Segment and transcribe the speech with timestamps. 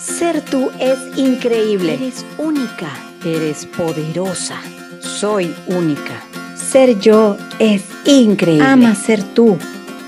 [0.00, 1.94] Ser tú es increíble.
[1.94, 2.88] Eres única.
[3.22, 4.56] Eres poderosa.
[5.00, 6.22] Soy única.
[6.56, 8.64] Ser yo es increíble.
[8.64, 9.58] Ama ser tú.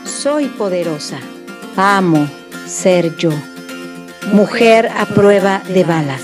[0.04, 1.18] Soy poderosa.
[1.76, 2.26] Amo
[2.66, 3.32] ser yo.
[4.32, 6.22] Mujer a prueba de balas.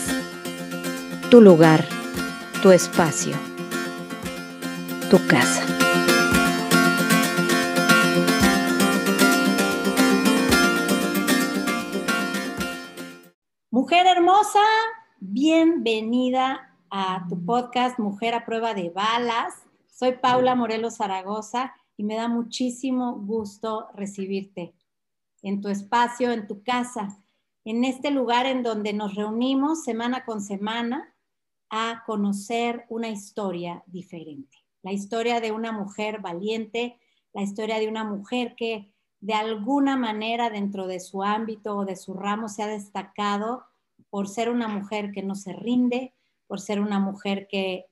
[1.30, 1.84] Tu lugar,
[2.62, 3.34] tu espacio,
[5.10, 5.67] tu casa.
[16.38, 19.54] A tu podcast Mujer a prueba de balas.
[19.90, 24.72] Soy Paula Morelos Zaragoza y me da muchísimo gusto recibirte
[25.42, 27.18] en tu espacio, en tu casa,
[27.64, 31.12] en este lugar en donde nos reunimos semana con semana
[31.70, 34.58] a conocer una historia diferente.
[34.82, 37.00] La historia de una mujer valiente,
[37.32, 41.96] la historia de una mujer que de alguna manera dentro de su ámbito o de
[41.96, 43.64] su ramo se ha destacado
[44.08, 46.14] por ser una mujer que no se rinde,
[46.48, 47.86] por ser una mujer que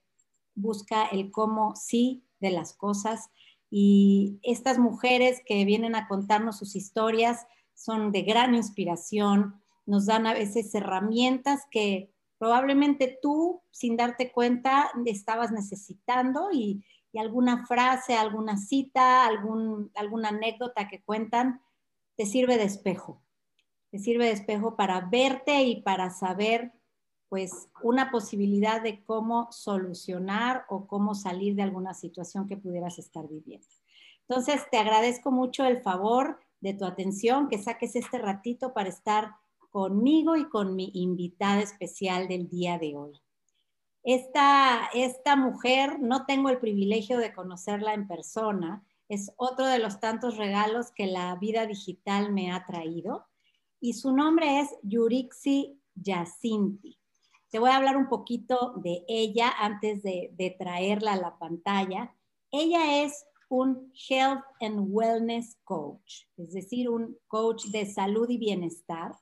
[0.57, 3.31] busca el cómo sí de las cosas.
[3.71, 10.27] Y estas mujeres que vienen a contarnos sus historias son de gran inspiración, nos dan
[10.27, 16.85] a veces herramientas que probablemente tú, sin darte cuenta, estabas necesitando y,
[17.19, 21.63] alguna frase, alguna cita, algún, alguna anécdota que cuentan,
[22.15, 23.23] te sirve de espejo.
[23.91, 26.75] Te sirve de espejo para verte y para saber,
[27.29, 33.29] pues, una posibilidad de cómo solucionar o cómo salir de alguna situación que pudieras estar
[33.29, 33.67] viviendo.
[34.29, 39.35] Entonces, te agradezco mucho el favor de tu atención, que saques este ratito para estar
[39.71, 43.21] conmigo y con mi invitada especial del día de hoy.
[44.03, 50.01] Esta, esta mujer, no tengo el privilegio de conocerla en persona, es otro de los
[50.01, 53.27] tantos regalos que la vida digital me ha traído.
[53.81, 56.99] Y su nombre es Yurixi Yacinti.
[57.51, 62.15] Te voy a hablar un poquito de ella antes de, de traerla a la pantalla.
[62.51, 69.13] Ella es un Health and Wellness Coach, es decir, un coach de salud y bienestar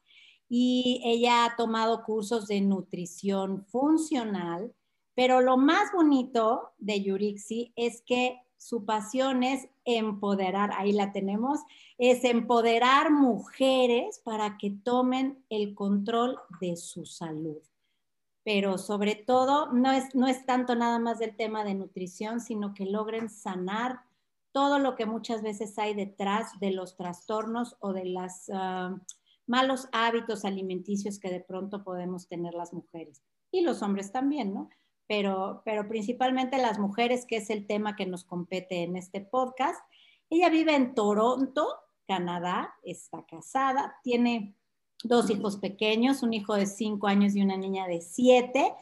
[0.48, 4.74] y ella ha tomado cursos de nutrición funcional,
[5.14, 11.60] pero lo más bonito de Yurixi es que su pasión es empoderar, ahí la tenemos,
[11.98, 17.58] es empoderar mujeres para que tomen el control de su salud.
[18.44, 22.74] Pero sobre todo, no es, no es tanto nada más del tema de nutrición, sino
[22.74, 24.00] que logren sanar
[24.52, 28.50] todo lo que muchas veces hay detrás de los trastornos o de las...
[28.52, 28.96] Ah,
[29.46, 34.70] malos hábitos alimenticios que de pronto podemos tener las mujeres y los hombres también, ¿no?
[35.06, 39.84] Pero, pero principalmente las mujeres, que es el tema que nos compete en este podcast.
[40.30, 41.68] Ella vive en Toronto,
[42.08, 44.56] Canadá, está casada, tiene
[45.04, 48.72] dos hijos pequeños, un hijo de cinco años y una niña de siete,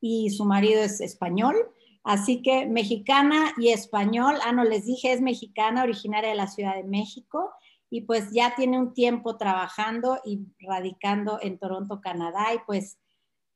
[0.00, 1.56] y su marido es español.
[2.02, 6.74] Así que mexicana y español, ah, no les dije, es mexicana, originaria de la Ciudad
[6.74, 7.50] de México,
[7.90, 12.54] y pues ya tiene un tiempo trabajando y radicando en Toronto, Canadá.
[12.54, 12.98] Y pues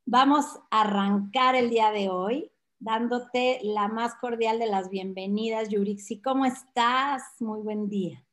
[0.05, 6.21] vamos a arrancar el día de hoy dándote la más cordial de las bienvenidas, Yurixi.
[6.21, 7.23] ¿Cómo estás?
[7.39, 8.24] Muy buen día.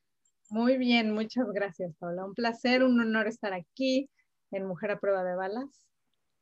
[0.52, 2.26] Muy bien, muchas gracias, Paula.
[2.26, 4.10] Un placer, un honor estar aquí
[4.50, 5.86] en Mujer a Prueba de Balas.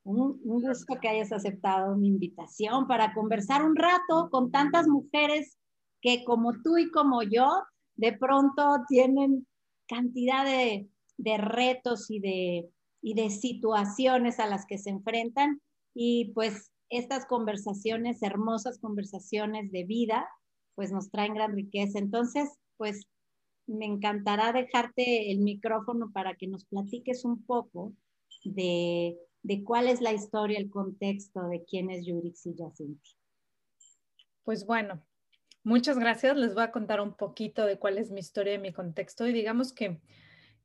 [0.03, 5.57] Un, gusto que hayas aceptado mi invitación para conversar un rato con tantas mujeres
[6.01, 7.47] que como tú y como yo,
[7.95, 9.47] de pronto tienen
[9.87, 10.89] cantidad de,
[11.37, 12.69] retos y de,
[13.01, 15.61] y de situaciones a las que se enfrentan
[15.93, 20.27] y pues estas conversaciones, hermosas conversaciones de vida,
[20.75, 21.97] pues nos traen gran riqueza.
[21.97, 23.07] Entonces, pues
[23.73, 27.93] me encantará dejarte el micrófono para que nos platiques un poco
[28.43, 33.11] de, de cuál es la historia, el contexto de quién es Yurix y Jacinti.
[34.43, 35.03] Pues bueno,
[35.63, 36.35] Muchas gracias.
[36.37, 39.27] Les voy a contar un poquito de cuál es mi historia y mi contexto.
[39.27, 40.01] Y digamos que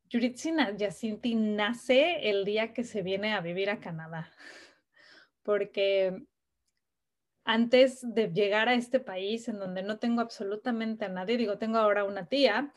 [0.09, 4.32] Yuritsina Yacinti nace el día que se viene a vivir a Canadá,
[5.43, 6.23] porque
[7.44, 11.76] antes de llegar a este país en donde no tengo absolutamente a nadie, digo, tengo
[11.76, 12.73] ahora una tía,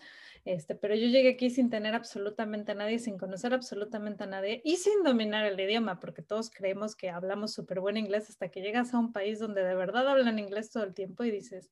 [0.45, 4.61] este, pero yo llegué aquí sin tener absolutamente a nadie, sin conocer absolutamente a nadie
[4.63, 8.61] y sin dominar el idioma, porque todos creemos que hablamos súper buen inglés hasta que
[8.61, 11.71] llegas a un país donde de verdad hablan inglés todo el tiempo y dices,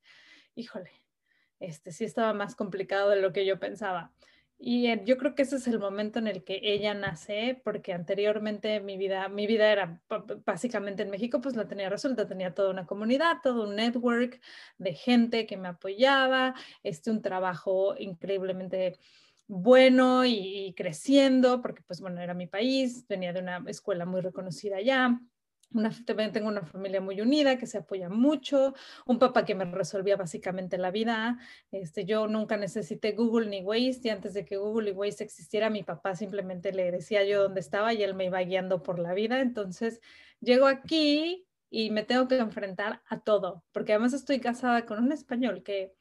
[0.55, 0.91] híjole,
[1.59, 4.13] este sí estaba más complicado de lo que yo pensaba.
[4.59, 8.79] Y yo creo que ese es el momento en el que ella nace, porque anteriormente
[8.79, 10.01] mi vida, mi vida era
[10.45, 14.41] básicamente en México, pues la tenía resuelta, tenía toda una comunidad, todo un network
[14.79, 18.97] de gente que me apoyaba, este, un trabajo increíblemente
[19.47, 24.77] bueno y, creciendo, porque pues bueno, era mi país, venía de una escuela muy reconocida
[24.77, 25.19] allá.
[25.73, 28.73] Una, también tengo una familia muy unida que se apoya mucho,
[29.05, 31.37] un papá que me resolvía básicamente la vida.
[31.71, 35.69] Este, yo nunca necesité Google ni Waze y antes de que Google y Waze existiera,
[35.69, 39.13] mi papá simplemente le decía yo dónde estaba y él me iba guiando por la
[39.13, 39.41] vida.
[39.41, 39.99] Entonces,
[40.39, 45.11] llego aquí y me tengo que enfrentar a todo, porque además estoy casada con un
[45.11, 45.93] español que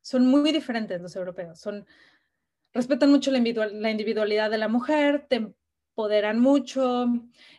[0.00, 1.86] son muy diferentes los europeos, son
[2.72, 5.52] respetan mucho la, individualidad de la mujer, te
[5.96, 7.06] empoderan mucho,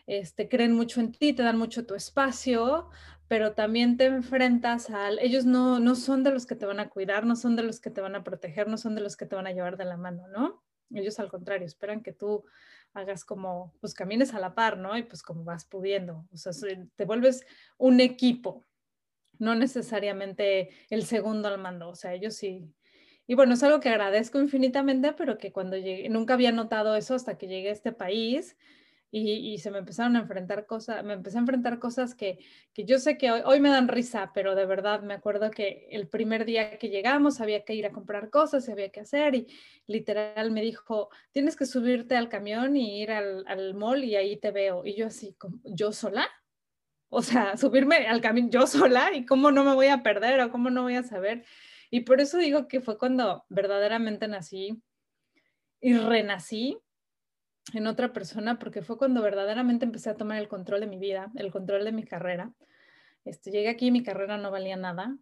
[0.06, 2.88] este, creen mucho en ti, te dan mucho tu espacio,
[3.26, 6.88] pero también te enfrentas al, ellos no, no son de los que te van a
[6.88, 9.26] cuidar, no son de los que te van a proteger, no son de los que
[9.26, 10.62] te van a llevar de la mano, ¿no?
[10.94, 12.44] Ellos al contrario, esperan que tú
[12.94, 14.96] hagas como, pues camines a la par, ¿no?
[14.96, 16.52] Y pues como vas pudiendo, o sea,
[16.94, 17.44] te vuelves
[17.76, 18.64] un equipo,
[19.40, 22.72] no necesariamente el segundo al mando, o sea, ellos sí.
[23.28, 27.14] Y bueno, es algo que agradezco infinitamente, pero que cuando llegué, nunca había notado eso
[27.14, 28.56] hasta que llegué a este país
[29.10, 32.38] y, se me empezaron a enfrentar cosas, me empecé a enfrentar cosas que,
[32.72, 35.88] que yo sé que hoy, hoy, me dan risa, pero de verdad me acuerdo que
[35.90, 39.34] el primer día que llegamos había que ir a comprar cosas y había que hacer
[39.34, 39.46] y
[39.86, 44.38] literal me dijo, tienes que subirte al camión y ir al, al mall y ahí
[44.38, 44.86] te veo.
[44.86, 46.26] Y yo así, ¿yo sola?
[47.10, 50.50] O sea, subirme al camión yo sola y cómo no me voy a perder o
[50.50, 51.44] cómo no voy a saber.
[51.90, 54.82] Y por eso digo que fue cuando verdaderamente nací
[55.80, 56.78] y renací
[57.74, 61.30] en otra persona porque fue cuando verdaderamente empecé a tomar el control de mi vida,
[61.36, 62.52] el control de mi carrera.
[63.24, 65.16] Este, llegué aquí y mi carrera no valía nada.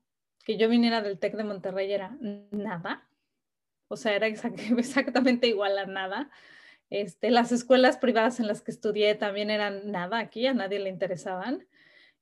[0.45, 2.17] Que yo viniera del TEC de Monterrey era
[2.51, 3.09] nada.
[3.89, 4.27] O sea, era
[4.79, 6.31] exactamente igual a nada.
[6.91, 10.89] Este, las escuelas privadas en las que estudié también eran nada aquí, a nadie le
[10.89, 11.67] interesaban.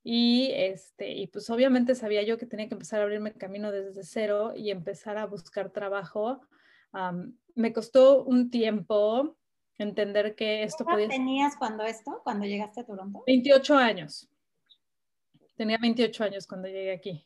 [0.07, 4.03] Y, este, y pues obviamente sabía yo que tenía que empezar a abrirme camino desde
[4.03, 6.41] cero y empezar a buscar trabajo.
[7.55, 9.35] me costó un tiempo,
[9.79, 11.07] entender que esto podía...
[11.07, 13.23] tenías cuando esto, cuando llegaste a Toronto?
[13.25, 14.29] 28 años.
[15.55, 17.25] Tenía 28 años cuando llegué aquí.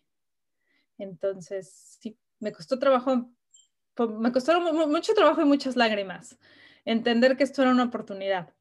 [0.97, 3.29] Entonces, sí, me costó trabajo,
[3.97, 6.39] me costó mucho trabajo y muchas lágrimas.
[6.85, 8.53] Entender que esto era una oportunidad.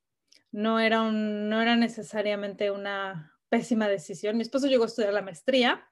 [0.50, 4.37] No era, un, no era necesariamente una pésima decisión.
[4.37, 5.87] Mi esposo llegó a estudiar la maestría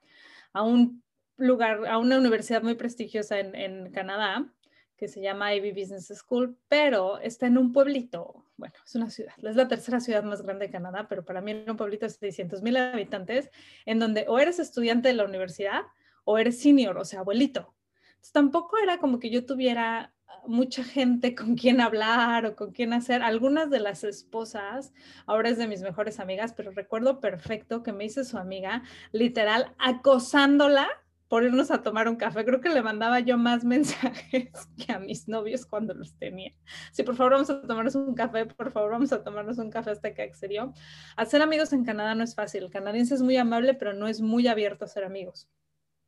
[0.53, 1.03] a un
[1.37, 4.51] lugar, a una universidad muy prestigiosa en, Canadá,
[4.95, 9.33] que se llama Ivy Business School, pero está en un pueblito, bueno, es una ciudad,
[9.43, 12.11] es la tercera ciudad más grande de Canadá, pero para mí era un pueblito de
[12.11, 13.51] 600 mil habitantes,
[13.85, 15.83] en donde o eres estudiante de la universidad
[16.23, 17.75] o eres senior, o sea, abuelito.
[18.09, 20.13] Entonces, tampoco era como que yo tuviera
[20.47, 23.21] mucha gente con quien hablar o con quien hacer.
[23.21, 24.93] Algunas de las esposas,
[25.25, 29.73] ahora es de mis mejores amigas, pero recuerdo perfecto que me hice su amiga, literal,
[29.77, 30.87] acosándola
[31.27, 32.45] por irnos a tomar un café.
[32.45, 36.53] Creo que le mandaba yo más mensajes que a mis novios cuando los tenía.
[36.91, 39.91] Sí, por favor, vamos a tomarnos un café, por favor, vamos a tomarnos un café
[39.91, 40.73] hasta que accedió.
[41.15, 42.63] Hacer amigos en Canadá no es fácil.
[42.63, 45.49] El canadiense es muy amable, pero no es muy abierto a ser amigos.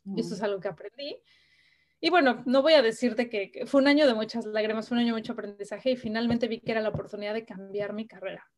[0.06, 1.18] Y eso es algo que aprendí.
[2.02, 5.02] Y bueno, no voy a decirte que, fue un año de muchas lágrimas, fue un
[5.02, 8.50] año de mucho aprendizaje y finalmente vi que era la oportunidad de cambiar mi carrera.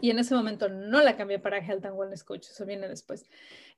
[0.00, 3.24] Y en ese momento no la cambié para Health and Wellness Coach, eso viene después.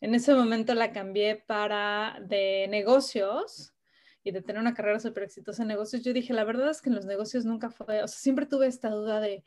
[0.01, 3.75] En ese momento la cambié para de negocios
[4.23, 6.03] y de tener una carrera súper exitosa en negocios.
[6.03, 8.67] Yo dije, la verdad es que en los negocios nunca fue, o sea, siempre tuve
[8.67, 9.45] esta duda de,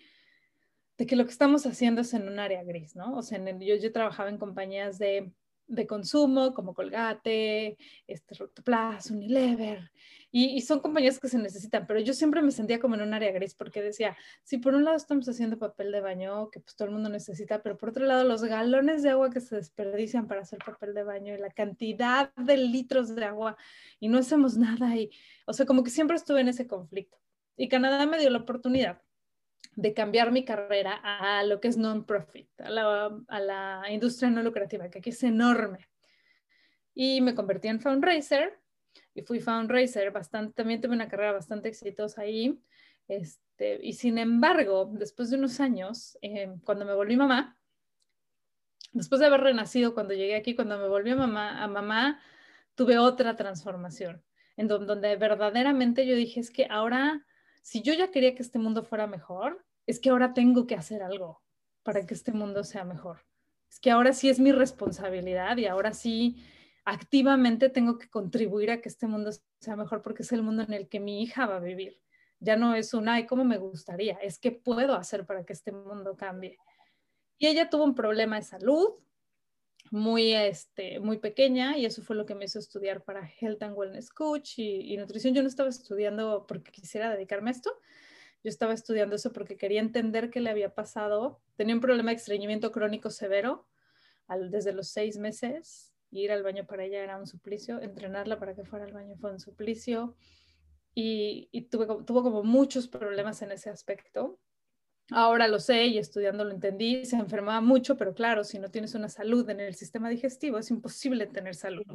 [0.98, 3.16] de que lo que estamos haciendo es en un área gris, ¿no?
[3.16, 5.32] O sea, yo, yo trabajaba en compañías de
[5.68, 9.92] de consumo como Colgate, este, Rotoplas, Unilever,
[10.32, 13.32] y, son compañías que se necesitan, pero yo siempre me sentía como en un área
[13.32, 16.88] gris porque decía, si por un lado estamos haciendo papel de baño, que pues todo
[16.90, 20.42] el mundo necesita, pero por otro lado los galones de agua que se desperdician para
[20.42, 23.58] hacer papel de baño y la cantidad de litros de agua
[24.00, 25.10] y no hacemos nada y,
[25.46, 27.18] o sea, como que siempre estuve en ese conflicto.
[27.56, 29.02] Y Canadá me dio la oportunidad
[29.78, 34.98] de cambiar mi carrera a lo que es non-profit, a la, industria no lucrativa, que
[34.98, 35.88] aquí es enorme.
[36.96, 38.60] Y me convertí en fundraiser
[39.14, 42.60] y fui fundraiser, bastante, también tuve una carrera bastante exitosa ahí.
[43.08, 47.56] Este, y sin embargo, después de unos años, eh, cuando me volví mamá,
[48.94, 52.20] después de haber renacido, cuando llegué aquí, cuando me volví mamá, a mamá,
[52.74, 54.24] tuve otra transformación,
[54.56, 57.28] en donde verdaderamente yo dije, es que ahora,
[57.62, 61.02] si yo ya quería que este mundo fuera mejor, es que ahora tengo que hacer
[61.02, 61.42] algo
[61.82, 63.26] para que este mundo sea mejor.
[63.70, 66.44] Es que ahora sí es mi responsabilidad y ahora sí
[66.86, 70.74] activamente tengo que contribuir a que este mundo sea mejor porque es el mundo en
[70.74, 72.00] el que mi hija va a vivir.
[72.40, 74.16] Ya no es un, ay, ¿cómo me gustaría?
[74.22, 76.58] Es que puedo hacer para que este mundo cambie.
[77.38, 78.96] Y ella tuvo un problema de salud
[79.92, 83.78] muy, este, muy pequeña y eso fue lo que me hizo estudiar para Health and
[83.78, 85.34] Wellness Coach y, y, nutrición.
[85.34, 87.72] Yo no estaba estudiando porque quisiera dedicarme a esto,
[88.44, 91.42] yo estaba estudiando eso porque quería entender qué le había pasado.
[91.56, 93.68] Tenía un problema de estreñimiento crónico severo
[94.50, 95.94] desde los seis meses.
[96.12, 99.32] Ir al baño para ella era un suplicio, entrenarla para que fuera al baño fue
[99.32, 100.16] un suplicio
[101.00, 104.40] y, tuvo como muchos problemas en ese aspecto.
[105.12, 108.94] Ahora lo sé y estudiando lo entendí, se enfermaba mucho, pero claro, si no tienes
[108.94, 111.86] una salud en el sistema digestivo, es imposible tener salud.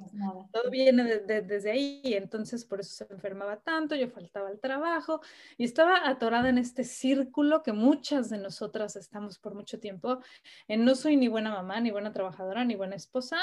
[0.51, 5.21] Todo viene desde ahí, entonces por eso se enfermaba tanto, yo faltaba al trabajo
[5.59, 10.21] y estaba atorada en este círculo que muchas de nosotras estamos por mucho tiempo,
[10.67, 13.37] en no soy ni buena mamá, ni buena trabajadora, ni buena esposa,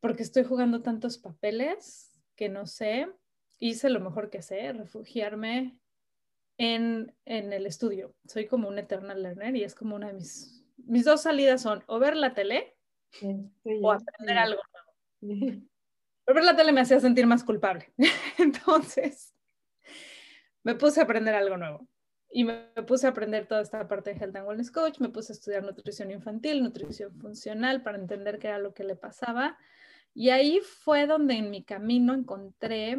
[0.00, 3.06] porque estoy jugando tantos papeles que no sé,
[3.58, 5.78] hice lo mejor que sé, refugiarme
[6.62, 8.14] en, el estudio.
[8.26, 11.82] Soy como un eternal learner y es como una de mis, mis dos salidas son
[11.86, 12.76] o ver la tele
[13.64, 14.60] o aprender algo
[15.20, 15.62] nuevo.
[16.26, 17.92] ver la tele me hacía sentir más culpable.
[18.38, 19.34] Entonces,
[20.62, 21.88] me puse a aprender algo nuevo.
[22.34, 25.32] Y me puse a aprender toda esta parte de Health and Wellness Coach, me puse
[25.32, 29.58] a estudiar nutrición infantil, nutrición funcional para entender qué era lo que le pasaba.
[30.14, 32.96] Y ahí fue donde en mi camino encontré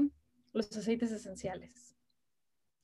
[0.51, 1.92] los aceites esenciales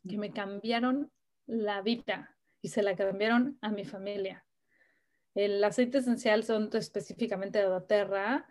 [0.08, 1.12] que me cambiaron
[1.46, 4.46] la vida y se la cambiaron a mi familia.
[5.36, 8.48] El aceite esencial son específicamente de doTERRA.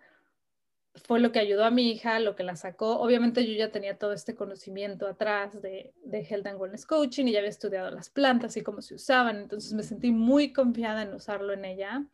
[1.04, 3.00] Fue lo que ayudó a mi hija, lo que la sacó.
[3.00, 7.32] Obviamente yo ya tenía todo este conocimiento atrás de, de Health and Wellness Coaching y
[7.32, 9.36] ya había estudiado las plantas y cómo se usaban.
[9.36, 12.06] Entonces me sentí muy confiada en usarlo en ella.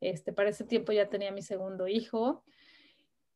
[0.00, 2.44] Este, para ese tiempo ya tenía mi segundo hijo.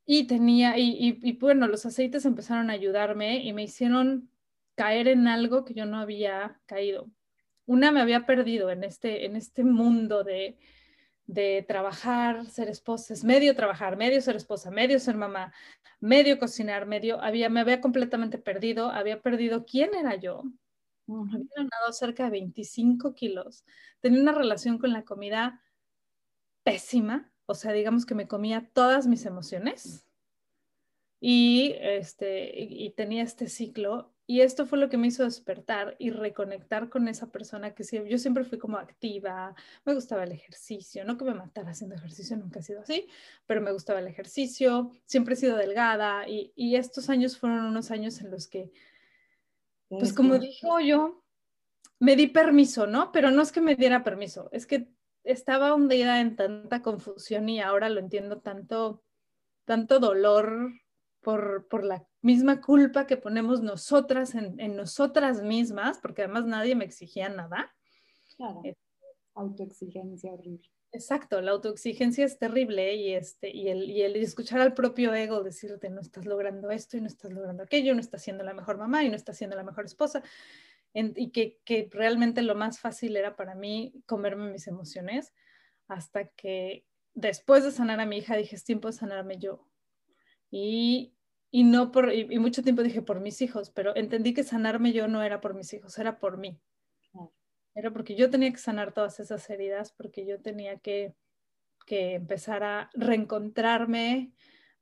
[0.04, 4.30] Y tenía, y, y, y bueno, los aceites empezaron a ayudarme y me hicieron
[4.78, 7.10] caer en algo que yo no había caído.
[7.66, 10.56] Una me había perdido en este, en este mundo de,
[11.26, 15.52] de trabajar, ser esposa, es medio trabajar, medio ser esposa, medio ser mamá,
[15.98, 20.44] medio cocinar, medio, había, me había completamente perdido, había perdido quién era yo.
[21.08, 23.64] Había ganado cerca de 25 kilos.
[23.98, 25.60] Tenía una relación con la comida
[26.62, 30.06] pésima, o sea, digamos que me comía todas mis emociones
[31.18, 36.10] y, este, y tenía este ciclo y esto fue lo que me hizo despertar y
[36.10, 39.54] reconectar con esa persona que yo siempre fui como activa,
[39.86, 43.08] me gustaba el ejercicio, no que me matara haciendo ejercicio, nunca he sido así,
[43.46, 47.90] pero me gustaba el ejercicio, siempre he sido delgada y, y estos años fueron unos
[47.90, 48.70] años en los que,
[49.88, 51.24] pues como dijo yo,
[51.98, 53.12] me di permiso, ¿no?
[53.12, 54.92] Pero no es que me diera permiso, es que
[55.24, 59.02] estaba hundida en tanta confusión y ahora lo entiendo tanto,
[59.64, 60.70] tanto dolor
[61.20, 66.84] por, por la misma culpa que ponemos nosotras en, nosotras mismas, porque además nadie me
[66.84, 67.74] exigía nada.
[68.36, 68.60] Claro.
[68.64, 68.76] Eh,
[69.34, 70.68] autoexigencia horrible.
[70.90, 75.42] Exacto, la autoexigencia es terrible y, este, y, el, y el escuchar al propio ego
[75.42, 78.78] decirte no estás logrando esto y no estás logrando aquello, no estás siendo la mejor
[78.78, 80.22] mamá y no estás siendo la mejor esposa.
[80.94, 85.34] y que, que realmente lo más fácil era para mí comerme mis emociones
[85.88, 89.67] hasta que después de sanar a mi hija dije es tiempo de sanarme yo.
[90.50, 91.12] Y
[91.50, 95.08] y no por, y, mucho tiempo dije por mis hijos, pero entendí que sanarme yo
[95.08, 96.60] no era por mis hijos, era por mí.
[97.74, 101.14] Era porque yo tenía que sanar todas esas heridas, porque yo tenía que,
[101.86, 104.32] que empezar a reencontrarme,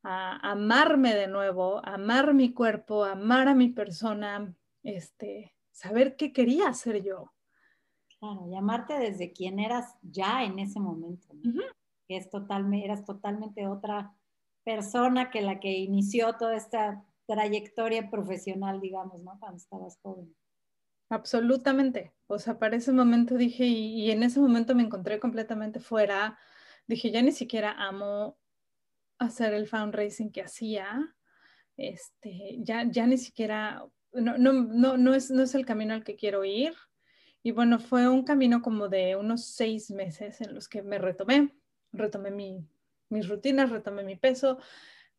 [0.03, 6.69] a amarme de nuevo, amar mi cuerpo, amar a mi persona, este, saber qué quería
[6.69, 7.33] hacer yo.
[8.19, 11.29] Claro, y amarte desde quien eras ya en ese momento,
[12.09, 14.17] que es totalmente, eras totalmente otra
[14.67, 19.39] persona que la que inició toda esta trayectoria profesional, digamos, ¿no?
[19.39, 20.35] Cuando estabas joven.
[21.09, 22.13] Absolutamente.
[22.27, 26.37] O sea, para ese momento dije, y, en ese momento me encontré completamente fuera.
[26.89, 28.39] Dije, ya ni siquiera amo
[29.21, 31.15] hacer el fundraising que hacía.
[31.77, 36.03] Este, ya, ya ni siquiera, no, no, no, no, es, no es el camino al
[36.03, 36.75] que quiero ir.
[37.45, 41.55] Y bueno, fue un camino como de unos seis meses en los que me retomé,
[41.93, 42.69] retomé mi,
[43.09, 44.59] mis rutinas, retomé mi peso.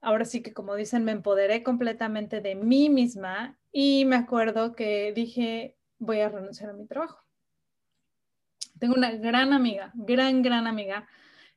[0.01, 5.11] Ahora sí que como dicen, me empoderé completamente de mí misma y me acuerdo que
[5.13, 7.23] dije, voy a renunciar a mi trabajo.
[8.79, 11.07] Tengo una gran amiga, gran, gran amiga,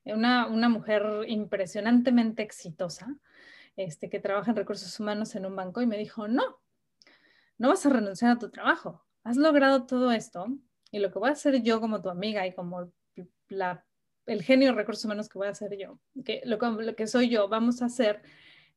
[0.05, 3.15] una, una mujer impresionantemente exitosa,
[3.77, 6.61] este, que trabaja en recursos humanos en un banco y me dijo, no,
[7.59, 9.05] no vas a renunciar a tu trabajo.
[9.23, 10.47] Has logrado todo esto
[10.91, 12.91] y lo que voy a hacer yo como tu amiga y como
[13.49, 13.85] la
[14.31, 16.59] el genio de recursos humanos que voy a hacer yo, que lo,
[16.95, 18.23] que soy yo, vamos a hacer,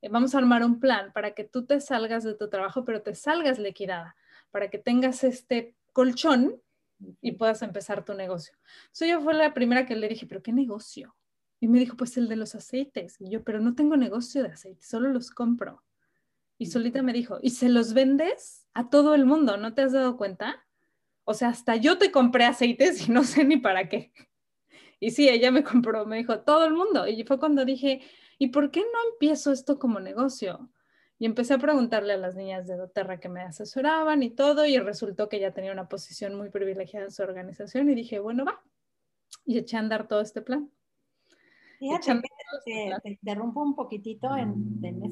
[0.01, 3.03] eh, vamos a armar un plan para que tú te salgas de tu trabajo, pero
[3.03, 4.15] te salgas liquidada,
[4.49, 6.59] para que tengas este colchón
[7.21, 8.57] y puedas empezar tu negocio.
[8.91, 11.15] Soy yo fue la primera que le dije, pero ¿qué negocio?
[11.59, 13.21] Y me dijo, pues el de los aceites.
[13.21, 15.83] Y yo, pero no tengo negocio de aceites, solo los compro.
[16.57, 19.57] Y solita me dijo, ¿y se los vendes a todo el mundo?
[19.57, 20.65] ¿No te has dado cuenta?
[21.25, 24.11] O sea, hasta yo te compré aceites y no sé ni para qué.
[25.03, 27.05] Y sí, ella me compró, me dijo, todo el mundo.
[27.07, 28.01] Y fue cuando dije,
[28.37, 30.69] ¿y por qué no empiezo esto como negocio?
[31.19, 34.77] Y empecé a preguntarle a las niñas de doTERRA que me asesoraban y todo, y
[34.79, 38.61] resultó que ella tenía una posición muy privilegiada en su organización y dije, bueno, va.
[39.45, 40.71] Y eché a andar todo este plan.
[41.79, 42.21] Fíjate
[42.65, 45.03] que te, interrumpo un poquitito en, en,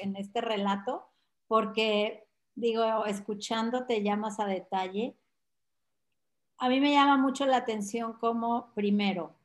[0.00, 1.08] en este relato,
[1.48, 5.16] porque digo, escuchándote ya más a detalle,
[6.58, 9.39] a mí me llama mucho la atención como, primero,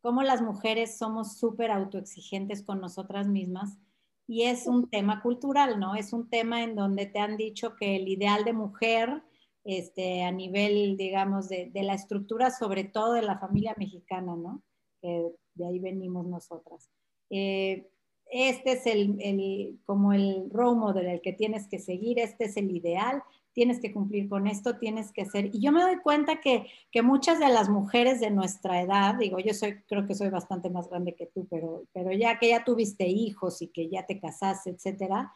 [0.00, 3.78] cómo las mujeres somos súper autoexigentes con nosotras mismas
[4.26, 5.96] y es un tema cultural, ¿no?
[5.96, 9.22] Es un tema en donde te han dicho que el ideal de mujer,
[9.64, 14.62] este, a nivel, digamos, de, la estructura, sobre todo de la familia mexicana, ¿no?
[15.02, 16.90] de ahí venimos nosotras.
[17.30, 17.90] Eh,
[18.30, 22.70] este es el, como el role model, el que tienes que seguir, este es el
[22.70, 25.50] ideal, tienes que cumplir con esto, tienes que hacer.
[25.52, 29.38] Y yo me doy cuenta que, que, muchas de las mujeres de nuestra edad, digo,
[29.38, 32.64] yo soy, creo que soy bastante más grande que tú, pero, pero ya que ya
[32.64, 35.32] tuviste hijos y que ya te casaste, etcétera,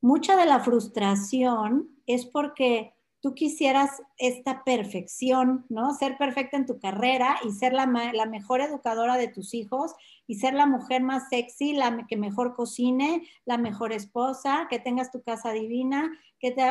[0.00, 5.94] mucha de la frustración es porque tú quisieras esta perfección, ¿no?
[5.94, 9.94] Ser perfecta en tu carrera y ser la, la, mejor educadora de tus hijos
[10.26, 15.10] y ser la mujer más sexy, la que mejor cocine, la mejor esposa, que tengas
[15.10, 16.62] tu casa divina, que te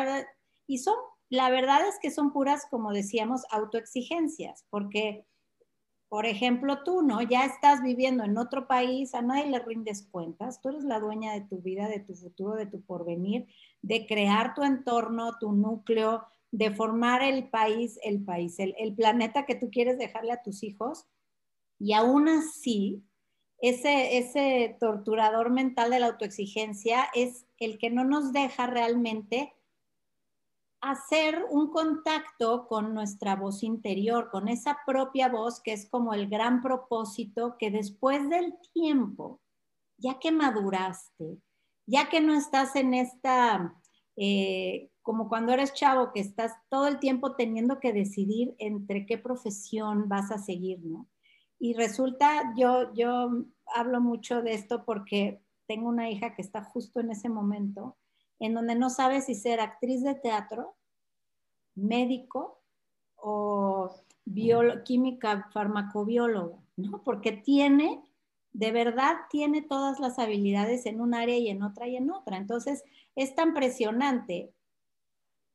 [0.74, 0.96] y son,
[1.30, 5.28] la verdad es que son puras, como decíamos, autoexigencias, porque,
[6.10, 7.22] por ejemplo, tú, ¿no?
[7.22, 11.34] Ya estás viviendo en otro país, a nadie le rindes cuentas, tú eres la dueña
[11.34, 13.46] de tu vida, de tu futuro, de tu porvenir,
[13.84, 19.54] de crear tu entorno, tu núcleo, de formar el país, el país, el, planeta que
[19.54, 21.06] tú quieres dejarle a tus hijos.
[21.78, 23.04] Y aún así,
[23.60, 29.54] ese, ese torturador mental de la autoexigencia es el que no nos deja realmente
[30.84, 36.28] hacer un contacto con nuestra voz interior, con esa propia voz que es como el
[36.28, 39.40] gran propósito que después del tiempo,
[39.98, 41.38] ya que maduraste,
[41.86, 43.80] ya que no estás en esta,
[44.18, 49.18] eh, como cuando eres chavo, que estás todo el tiempo teniendo que decidir entre qué
[49.18, 51.08] profesión vas a seguir, ¿no?
[51.60, 53.30] Y resulta, yo, yo
[53.74, 57.96] hablo mucho de esto porque tengo una hija que está justo en ese momento
[58.40, 60.76] en donde no sabes si ser actriz de teatro,
[61.76, 62.62] médico
[63.16, 63.96] o
[64.86, 67.04] química farmacobióloga, ¿no?
[67.04, 68.04] Porque tiene,
[68.52, 72.38] de verdad, tiene todas las habilidades en un área y en otra y en otra.
[72.38, 72.84] Entonces,
[73.16, 74.54] es tan presionante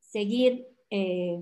[0.01, 1.41] seguir, eh,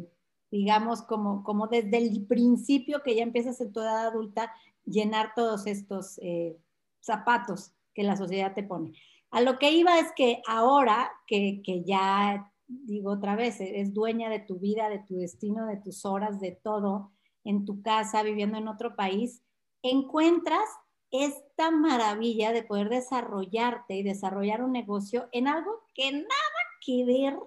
[0.51, 4.53] digamos, como, como desde el principio que ya empiezas en tu edad adulta,
[4.85, 6.57] llenar todos estos eh,
[7.01, 8.93] zapatos que la sociedad te pone.
[9.37, 14.39] A lo que iba es que ahora que, ya, digo otra vez, eres dueña de
[14.39, 17.13] tu vida, de tu destino, de tus horas, de todo,
[17.45, 19.43] en tu casa, viviendo en otro país,
[19.83, 20.65] encuentras
[21.11, 27.39] esta maravilla de poder desarrollarte y desarrollar un negocio en algo que nada que ver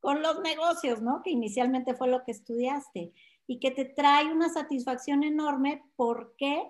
[0.00, 1.20] con los negocios, ¿no?
[1.22, 3.12] Que inicialmente fue lo que estudiaste
[3.46, 5.84] y que te trae una satisfacción enorme.
[5.96, 6.62] ¿Por qué?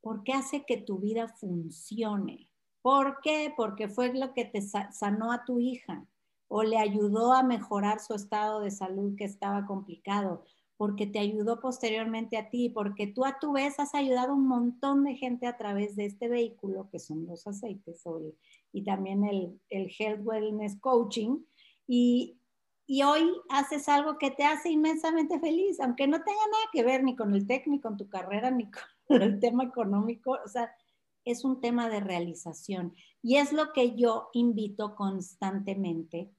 [0.00, 2.48] Porque hace que tu vida funcione.
[2.82, 3.52] ¿Por qué?
[3.56, 6.04] Porque fue lo que te sanó a tu hija
[6.48, 10.44] o le ayudó a mejorar su estado de salud que estaba complicado,
[10.76, 14.48] porque te ayudó posteriormente a ti, porque tú a tu vez has ayudado a un
[14.48, 18.04] montón de gente a través de este vehículo que son los aceites
[18.72, 21.38] y también el, el Health Wellness Coaching.
[21.86, 22.36] Y,
[22.86, 27.02] y hoy haces algo que te hace inmensamente feliz, aunque no tenga nada que ver
[27.02, 28.70] ni con el técnico, con tu carrera, ni
[29.06, 30.38] con el tema económico.
[30.44, 30.70] O sea,
[31.24, 32.94] es un tema de realización.
[33.22, 36.30] Y es lo que yo invito constantemente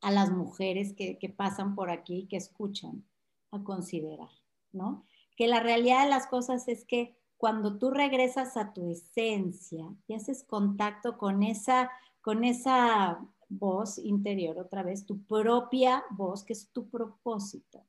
[0.00, 3.04] a las mujeres que, pasan por aquí y que escuchan
[3.50, 4.30] a considerar,
[4.72, 5.04] ¿no?
[5.36, 10.14] Que la realidad de las cosas es que cuando tú regresas a tu esencia y
[10.14, 11.90] haces contacto con esa,
[12.22, 17.84] con esa voz interior, otra vez, tu propia voz, que es tu propósito,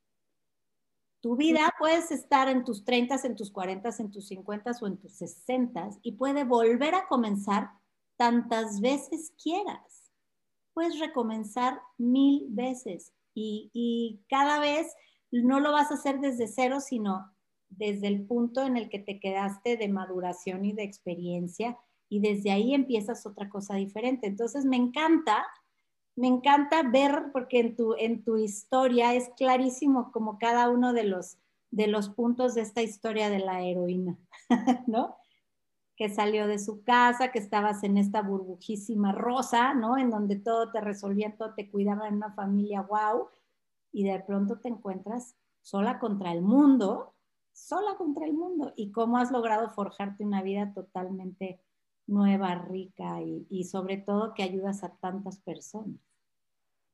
[1.27, 4.95] tu vida puedes estar en tus 30, en tus 40, en tus 50 o en
[4.95, 7.69] tus 60 y puede volver a comenzar
[8.15, 10.09] tantas veces quieras.
[10.73, 14.87] Puedes recomenzar mil veces y, y cada vez
[15.29, 17.29] no lo vas a hacer desde cero, sino
[17.67, 22.51] desde el punto en el que te quedaste de maduración y de experiencia y desde
[22.51, 24.27] ahí empiezas otra cosa diferente.
[24.27, 25.45] Entonces me encanta
[26.17, 31.03] me encanta ver, porque en tu, en tu historia es clarísimo como cada uno de
[31.03, 31.37] los,
[31.71, 34.17] de los puntos de esta historia de la heroína,
[34.87, 35.15] ¿no?
[35.97, 39.97] que salió de su casa, que estabas en esta burbujísima rosa, ¿no?
[39.97, 43.29] En donde todo te resolvía, todo te cuidaba en una familia, wow,
[43.91, 47.15] y de pronto te encuentras sola contra el mundo,
[47.51, 51.59] sola contra el mundo, y cómo has logrado forjarte una vida totalmente
[52.05, 55.99] nueva, rica y, sobre todo que ayudas a tantas personas.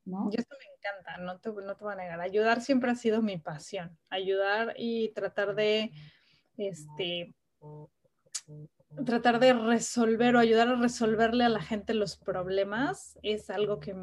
[0.05, 0.29] ¿No?
[0.31, 2.21] Y esto me encanta, no te, no te voy a negar.
[2.21, 3.97] Ayudar siempre ha sido mi pasión.
[4.09, 5.91] Ayudar y tratar de,
[6.57, 7.33] este,
[9.05, 13.95] tratar de resolver o ayudar a resolverle a la gente los problemas es algo que,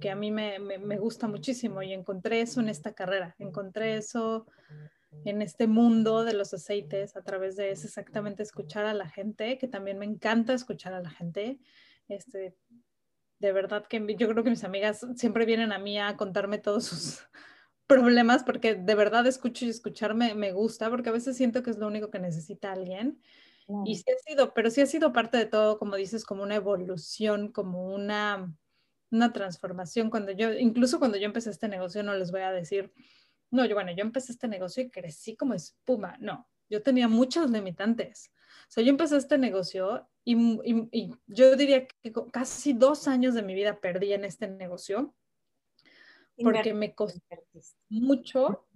[0.00, 3.34] que, a mí me, me, me, gusta muchísimo y encontré eso en esta carrera.
[3.38, 4.46] Encontré eso
[5.24, 9.58] en este mundo de los aceites a través de es exactamente escuchar a la gente,
[9.58, 11.58] que también me encanta escuchar a la gente.
[12.08, 12.54] Este,
[13.38, 16.84] de verdad que yo creo que mis amigas siempre vienen a mí a contarme todos
[16.84, 17.22] sus
[17.86, 21.78] problemas porque de verdad escucho y escucharme me gusta porque a veces siento que es
[21.78, 23.20] lo único que necesita alguien.
[23.86, 26.56] Y sí ha sido, pero sí ha sido parte de todo, como dices, como una
[26.56, 28.54] evolución, como una,
[29.10, 30.10] una transformación.
[30.10, 32.92] Cuando yo, incluso cuando yo empecé este negocio, no les voy a decir,
[33.50, 36.16] no, yo, bueno, yo empecé este negocio y crecí como espuma.
[36.20, 38.33] No, yo tenía muchas limitantes.
[38.62, 43.54] O sea, yo empecé este negocio y, yo diría que casi dos años de mi
[43.54, 45.14] vida perdí en este negocio
[46.36, 47.20] porque me costó
[47.88, 48.66] mucho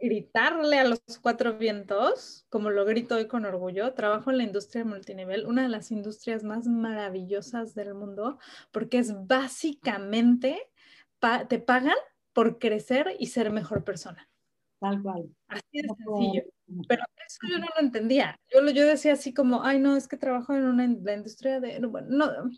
[0.00, 3.94] gritarle a los cuatro vientos, como lo grito hoy con orgullo.
[3.94, 8.38] Trabajo en la industria multinivel, una de las industrias más maravillosas del mundo,
[8.70, 10.70] porque es básicamente,
[11.48, 11.96] te pagan
[12.32, 14.27] por crecer y ser mejor persona.
[14.80, 15.28] Tal cual.
[15.48, 16.42] Así de sencillo.
[16.88, 18.38] Pero eso yo no lo entendía.
[18.52, 21.80] Yo, yo decía así como, ay, no, es que trabajo en una la industria de...
[21.80, 22.50] No, no,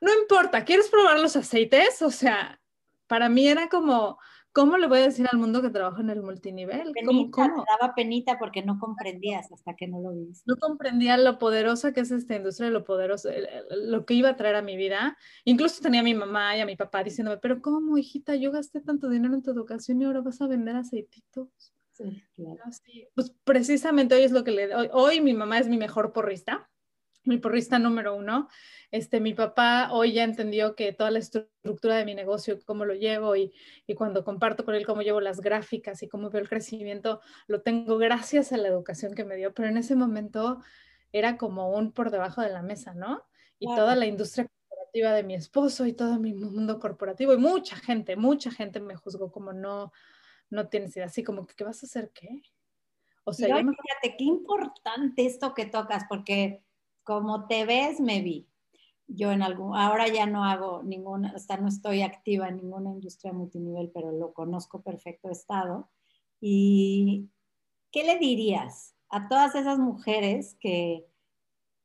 [0.00, 2.02] no importa, ¿quieres probar los aceites?
[2.02, 2.60] O sea,
[3.06, 4.18] para mí era como,
[4.52, 6.92] ¿Cómo le voy a decir al mundo que trabajo en el multinivel?
[7.06, 7.64] ¿Cómo, cómo?
[7.80, 10.44] daba penita porque no comprendías hasta que no lo viste.
[10.46, 13.30] No comprendía lo poderosa que es esta industria, lo poderoso,
[13.70, 15.16] lo que iba a traer a mi vida.
[15.44, 18.34] Incluso tenía a mi mamá y a mi papá diciéndome, pero ¿cómo, hijita?
[18.34, 21.48] Yo gasté tanto dinero en tu educación y ahora vas a vender aceititos.
[21.92, 22.58] Sí, claro.
[23.14, 24.74] Pues precisamente hoy es lo que le...
[24.74, 26.68] Hoy, hoy mi mamá es mi mejor porrista
[27.24, 28.48] mi porrista número uno.
[28.90, 32.94] Este, mi papá hoy ya entendió que toda la estructura de mi negocio, cómo lo
[32.94, 33.52] llevo y,
[33.86, 37.62] y, cuando comparto con él cómo llevo las gráficas y cómo veo el crecimiento, lo
[37.62, 40.60] tengo gracias a la educación que me dio, pero en ese momento
[41.12, 43.24] era como un por debajo de la mesa, ¿no?
[43.58, 47.76] Y toda la industria corporativa de mi esposo y todo mi mundo corporativo y mucha
[47.76, 49.92] gente, mucha gente me juzgó como no,
[50.50, 52.42] no tienes idea, así como que, ¿qué vas a hacer qué?
[53.24, 56.64] O sea, fíjate, qué importante esto que tocas, porque
[57.04, 58.48] como te ves, me vi.
[59.06, 63.32] Yo en algún, ahora ya no hago ninguna, hasta no estoy activa en ninguna industria
[63.32, 65.90] multinivel, pero lo conozco perfecto estado.
[66.40, 67.28] ¿Y
[67.90, 71.06] qué le dirías a todas esas mujeres que,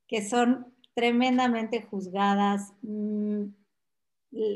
[0.08, 3.44] que son tremendamente juzgadas, mm,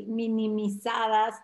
[0.06, 1.36] minimizadas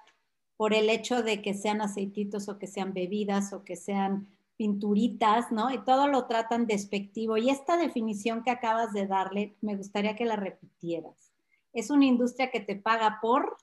[0.57, 4.29] por el hecho de que sean aceititos o que sean bebidas o que sean
[4.59, 5.71] pinturitas, ¿no?
[5.71, 7.39] Y todo lo tratan despectivo.
[7.39, 11.33] Y esta definición que acabas de darle, me gustaría que la repitieras.
[11.73, 13.57] Es una industria que te paga por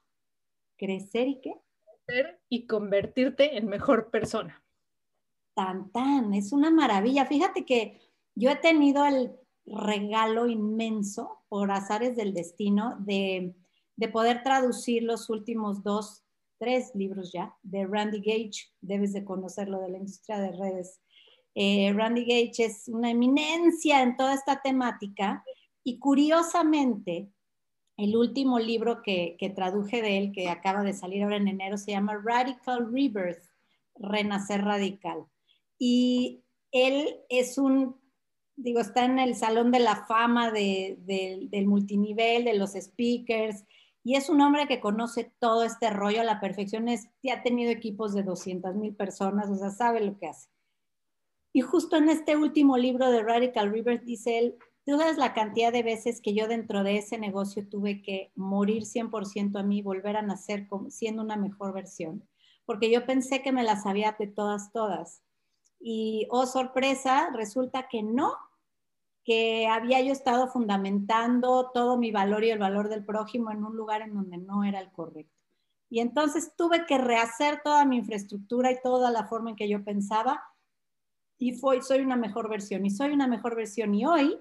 [0.78, 1.54] crecer y qué?
[1.84, 4.64] Crecer y convertirte en mejor persona.
[5.54, 7.26] Tan, tan, es una maravilla.
[7.26, 8.00] Fíjate que
[8.34, 13.54] yo he tenido el regalo inmenso, por azares del destino, de,
[13.96, 16.25] de poder traducir los últimos dos
[16.58, 21.00] tres libros ya de Randy Gage, debes de conocerlo de la industria de redes.
[21.54, 25.44] Eh, Randy Gage es una eminencia en toda esta temática
[25.84, 27.30] y curiosamente
[27.98, 31.78] el último libro que, que traduje de él, que acaba de salir ahora en enero,
[31.78, 33.44] se llama Radical Rebirth,
[33.96, 35.26] Renacer Radical.
[35.80, 37.96] Y él es un,
[38.56, 43.64] digo, está en el salón de la fama de, del multinivel, de los speakers,
[44.06, 47.72] y es un hombre que conoce todo este rollo a la perfección, es, ha tenido
[47.72, 50.48] equipos de 200 mil personas, o sea, sabe lo que hace.
[51.52, 55.74] Y justo en este último libro de Radical River dice él, tú sabes la cantidad
[55.74, 60.18] de veces que yo dentro de ese negocio tuve que morir 100% a mí, volver
[60.18, 62.30] a nacer como, siendo una mejor versión,
[62.68, 65.24] porque yo pensé que me las sabía de todas, todas.
[65.80, 68.36] Y, oh sorpresa, resulta que no,
[69.26, 73.76] que había yo estado fundamentando todo mi valor y el valor del prójimo en un
[73.76, 75.34] lugar en donde no era el correcto.
[75.90, 79.84] Y entonces tuve que rehacer toda mi infraestructura y toda la forma en que yo
[79.84, 80.44] pensaba
[81.38, 84.40] y soy una mejor versión y soy una mejor versión y hoy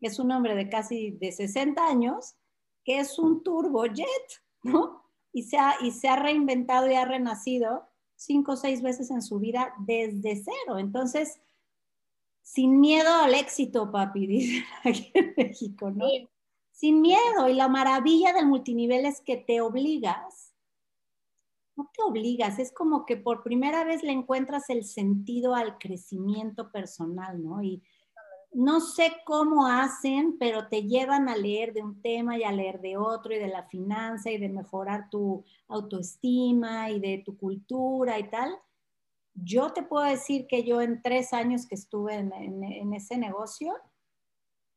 [0.00, 2.36] es un hombre de casi de 60 años
[2.84, 4.06] que es un turbojet,
[4.62, 5.02] ¿no?
[5.32, 5.58] Y se
[6.08, 10.78] ha reinventado y ha renacido cinco o seis veces en su vida desde cero.
[10.78, 11.40] Entonces,
[12.46, 16.06] sin miedo al éxito, papi, dice aquí en México, ¿no?
[16.70, 17.48] Sin miedo.
[17.48, 20.54] Y la maravilla del multinivel es que te obligas,
[21.76, 26.70] no te obligas, es como que por primera vez le encuentras el sentido al crecimiento
[26.70, 27.62] personal, ¿no?
[27.62, 27.82] Y
[28.52, 32.80] no sé cómo hacen, pero te llevan a leer de un tema y a leer
[32.80, 38.20] de otro y de la finanza y de mejorar tu autoestima y de tu cultura
[38.20, 38.56] y tal.
[39.42, 43.74] Yo te puedo decir que yo en tres años que estuve en, ese negocio,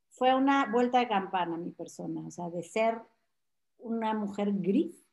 [0.10, 3.02] fue una vuelta de campana mi persona, o sea, de ser
[3.78, 5.06] una mujer gris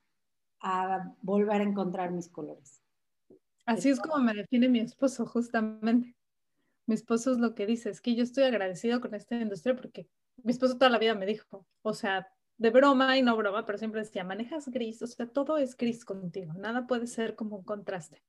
[0.60, 2.82] a volver a encontrar mis colores.
[3.66, 6.16] Así es como me define mi esposo, justamente.
[6.86, 10.08] Mi esposo es lo que dice, es que yo estoy agradecido con esta industria porque
[10.42, 12.28] mi esposo toda la vida me dijo, o sea,
[12.58, 16.04] de broma y no broma, pero siempre decía, manejas gris, o sea, todo es gris
[16.04, 18.22] contigo, nada puede ser como un contraste.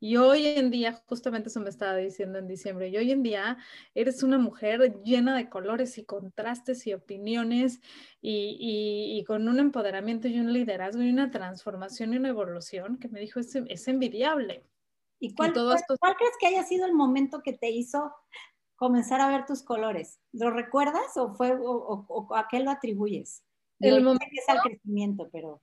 [0.00, 3.58] Y hoy en día, justamente eso me estaba diciendo en diciembre, y hoy en día
[3.94, 7.80] eres una mujer llena de colores y contrastes y opiniones
[8.20, 13.20] y, con un empoderamiento y un liderazgo y una transformación y una evolución que me
[13.20, 14.64] dijo es, es envidiable.
[15.20, 18.14] ¿Y cuál, cuál, crees que haya sido el momento que te hizo
[18.76, 20.20] comenzar a ver tus colores?
[20.30, 23.42] ¿Lo recuerdas o, fue, o, a qué lo atribuyes?
[23.80, 25.60] el momento que es al crecimiento, pero...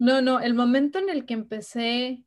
[0.00, 2.24] No, no, el momento en el que empecé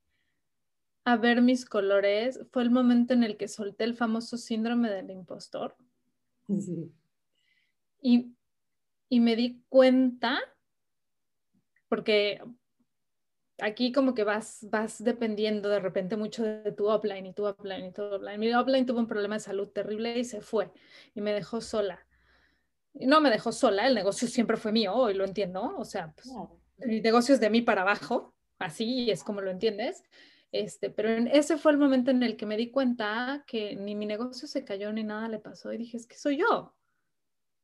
[1.04, 5.10] a ver mis colores fue el momento en el que solté el famoso síndrome del
[5.10, 5.76] impostor.
[8.02, 8.36] Y,
[9.10, 10.40] y me di cuenta,
[11.88, 12.42] porque
[13.62, 17.86] aquí como que vas, vas dependiendo de repente mucho de tu offline y tu offline
[17.86, 18.40] y tu offline.
[18.40, 20.72] Mi offline tuvo un problema de salud terrible y se fue
[21.14, 22.06] y me dejó sola.
[22.94, 26.14] Y no me dejó sola, el negocio siempre fue mío y lo entiendo, o sea,
[26.14, 26.28] pues,
[26.80, 30.04] el negocio es de mí para abajo, así es como lo entiendes.
[30.52, 34.06] Este, pero ese fue el momento en el que me di cuenta que ni mi
[34.06, 36.76] negocio se cayó ni nada le pasó y dije, es que soy yo,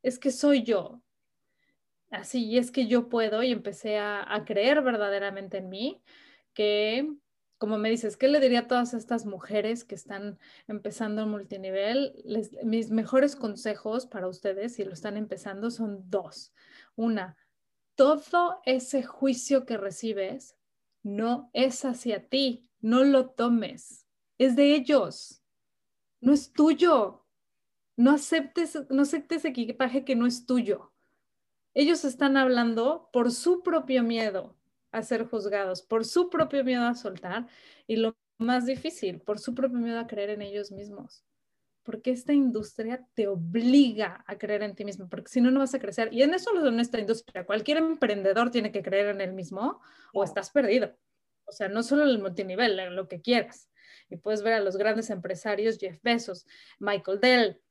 [0.02, 1.02] es que soy yo.
[2.10, 6.02] Así, y es que yo puedo y empecé a, creer verdaderamente en mí,
[6.54, 7.14] que
[7.58, 12.14] como me dices, ¿qué le diría a todas estas mujeres que están empezando en multinivel?
[12.64, 16.54] mis mejores consejos para ustedes, si lo están empezando, son dos.
[16.96, 17.36] Una,
[17.96, 20.56] todo ese juicio que recibes
[21.02, 24.06] no es hacia ti, no lo tomes.
[24.38, 25.42] Es de ellos.
[26.22, 27.26] No es tuyo.
[27.96, 30.94] No aceptes, no aceptes equipaje que no es tuyo.
[31.74, 34.56] Ellos están hablando por su propio miedo
[34.92, 37.48] a ser juzgados, por su propio miedo a soltar
[37.88, 41.24] y lo más difícil, por su propio miedo a creer en ellos mismos.
[41.84, 45.74] Porque esta industria te obliga a creer en ti mismo, porque si no, no vas
[45.74, 46.14] a crecer.
[46.14, 49.80] Y en eso lo de nuestra industria, cualquier emprendedor tiene que creer en él mismo
[50.14, 50.94] o estás perdido.
[51.48, 53.70] O sea, no solo el multinivel, lo que quieras.
[54.10, 56.46] Y puedes ver a los grandes empresarios, Jeff Bezos,
[56.80, 57.62] Michael Dell,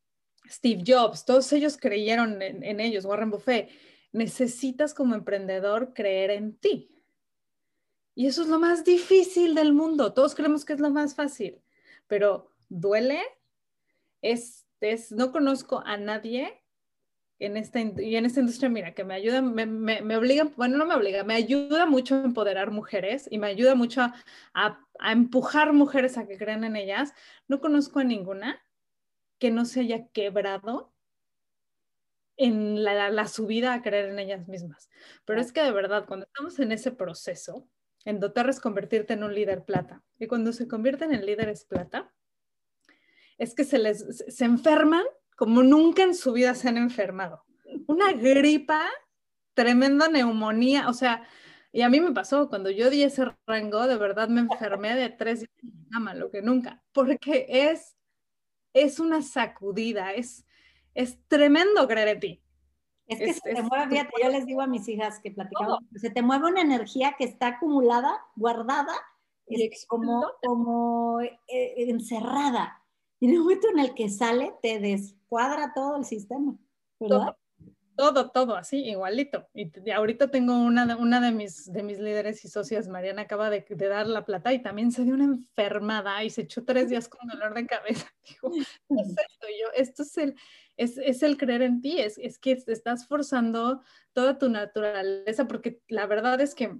[0.48, 3.70] Steve Jobs, todos ellos creyeron en, ellos, Warren Buffett.
[4.12, 6.90] Necesitas como emprendedor creer en ti.
[8.14, 10.14] Y eso es lo más difícil del mundo.
[10.14, 11.60] Todos creemos que es lo más fácil,
[12.06, 13.20] pero duele.
[14.22, 16.62] Es, es no conozco a nadie
[17.38, 20.78] en esta, y en esta industria, mira, que me ayuda, me, me, me, obliga, bueno,
[20.78, 24.14] no me obliga, me ayuda mucho a empoderar mujeres y me ayuda mucho a,
[24.54, 27.12] a, empujar mujeres a que crean en ellas.
[27.46, 28.62] No conozco a ninguna
[29.38, 30.94] que no se haya quebrado
[32.38, 34.88] en la, la, subida a creer en ellas mismas.
[35.26, 37.68] Pero es que de verdad, cuando estamos en ese proceso,
[38.06, 40.02] en dotar es convertirte en un líder plata.
[40.18, 42.14] Y cuando se convierten en líderes plata,
[43.36, 45.04] es que se les se enferman
[45.36, 47.44] como nunca en su vida se han enfermado.
[47.86, 48.86] Una gripa,
[49.54, 51.22] tremenda neumonía, o sea,
[51.72, 55.10] y a mí me pasó, cuando yo di ese rango, de verdad me enfermé de
[55.10, 57.96] tres días en cama, lo que nunca, porque es,
[58.72, 60.46] es una sacudida, es,
[60.94, 62.42] es tremendo creer en ti.
[63.06, 66.10] Es que se te mueve, fíjate, yo les digo a mis hijas que platicamos, se
[66.10, 68.94] te mueve una energía que está acumulada, guardada,
[69.46, 72.82] es como, como eh, encerrada.
[73.20, 74.80] Y en el momento en el que sale, te
[75.26, 76.56] descuadra todo el sistema,
[77.00, 77.36] ¿verdad?
[77.96, 79.48] Todo, todo, así, igualito.
[79.54, 83.48] Y ahorita tengo una, de, una de, mis, de mis líderes y socias, Mariana, acaba
[83.48, 87.08] de, dar la plata y también se dio una enfermada y se echó tres días
[87.08, 88.06] con dolor de cabeza.
[88.28, 88.60] Dijo, ¿qué
[89.00, 89.46] es esto?
[89.48, 90.34] yo, esto es el,
[90.76, 93.80] es, es, el creer en ti, es, es que estás forzando
[94.12, 96.76] toda tu naturaleza, porque la verdad es que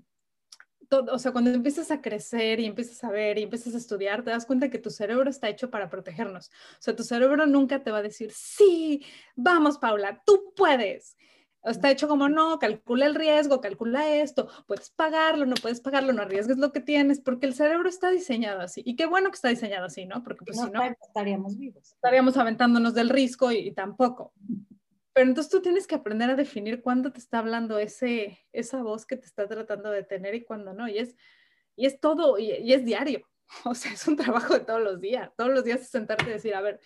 [0.91, 4.31] o sea, cuando empiezas a crecer y empiezas a ver y empiezas a estudiar, te
[4.31, 6.49] das cuenta que tu cerebro está hecho para protegernos.
[6.49, 11.17] O sea, tu cerebro nunca te va a decir, sí, vamos, Paula, tú puedes.
[11.67, 16.23] Está hecho como no, calcula el riesgo, calcula esto, puedes pagarlo, no puedes pagarlo, no
[16.23, 18.83] arriesgues lo que tienes, porque el cerebro está diseñado así.
[18.85, 20.23] Y qué bueno que está diseñado así, ¿no?
[20.23, 21.95] Porque pues, si no, estaríamos vivos.
[21.95, 24.33] Estaríamos aventándonos del riesgo y, tampoco.
[25.17, 29.07] Pero entonces tú tienes que aprender a definir cuándo te está hablando ese, esa voz
[29.07, 30.89] que te está tratando de tener y cuándo no.
[30.89, 31.17] Y es,
[31.75, 33.27] y es todo, y, y es diario.
[33.65, 35.31] O sea, es un trabajo de todos los días.
[35.35, 36.81] Todos los días es sentarte y decir, a ver,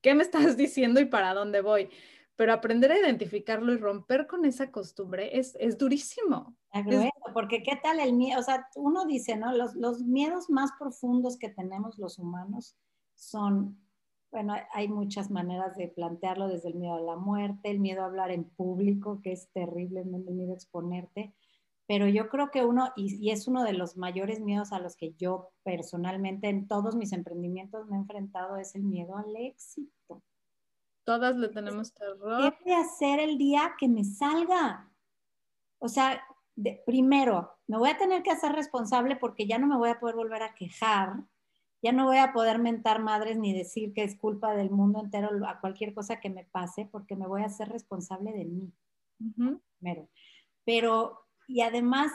[0.00, 1.90] ¿qué me estás diciendo y para dónde voy?
[2.38, 6.56] pero aprender a identificarlo y romper con esa costumbre es, es durísimo.
[7.34, 9.52] porque qué tal el miedo, o sea, uno dice, ¿no?
[9.52, 12.76] Los, los miedos más profundos que tenemos los humanos
[13.16, 13.76] son,
[14.30, 18.06] bueno, hay muchas maneras de plantearlo, desde el miedo a la muerte, el miedo a
[18.06, 21.34] hablar en público, que es terrible, el miedo a exponerte,
[21.86, 24.94] pero yo creo que uno, y, y, es uno de los mayores miedos a los
[24.94, 30.22] que yo personalmente en todos mis emprendimientos me he enfrentado, es el miedo al éxito.
[31.04, 32.42] Todas le tenemos terror.
[32.42, 34.92] ¿Qué voy a hacer el día que me salga?
[35.78, 36.22] O sea,
[36.84, 40.16] primero, me voy a tener que hacer responsable porque ya no me voy a poder
[40.16, 41.14] volver a quejar,
[41.82, 45.30] ya no voy a poder mentar madres ni decir que es culpa del mundo entero
[45.46, 48.72] a cualquier cosa que me pase, porque me voy a hacer responsable de mí.
[49.78, 50.08] Primero.
[50.64, 52.12] Pero, y además,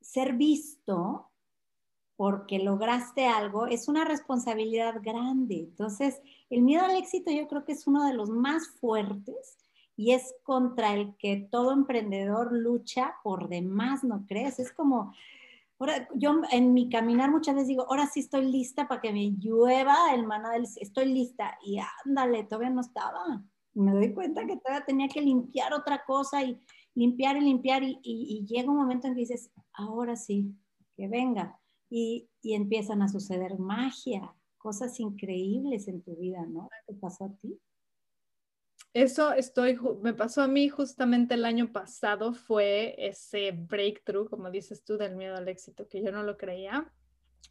[0.00, 1.30] ser visto
[2.16, 5.60] porque lograste algo, es una responsabilidad grande.
[5.60, 6.20] Entonces,
[6.50, 9.56] el miedo al éxito yo creo que es uno de los más fuertes
[9.96, 14.58] y es contra el que todo emprendedor lucha por demás, ¿no crees?
[14.58, 15.14] Es como,
[15.80, 19.30] ahora, yo en mi caminar muchas veces digo, ahora sí estoy lista para que me
[19.38, 20.68] llueva el maná del...
[20.76, 23.42] Estoy lista y ándale, todavía no estaba.
[23.74, 26.60] Me doy cuenta que todavía tenía que limpiar otra cosa y
[26.94, 30.54] limpiar y limpiar y, y llega un momento en que dices, ahora sí,
[30.96, 31.58] que venga
[31.90, 36.68] y, empiezan a suceder magia, cosas increíbles en tu vida, ¿no?
[36.86, 37.58] ¿Qué pasó a ti?
[38.92, 44.84] Eso estoy, me pasó a mí justamente el año pasado, fue ese breakthrough, como dices
[44.84, 46.92] tú, del miedo al éxito, que yo no lo creía,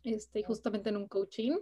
[0.04, 1.58] este, justamente en un coaching.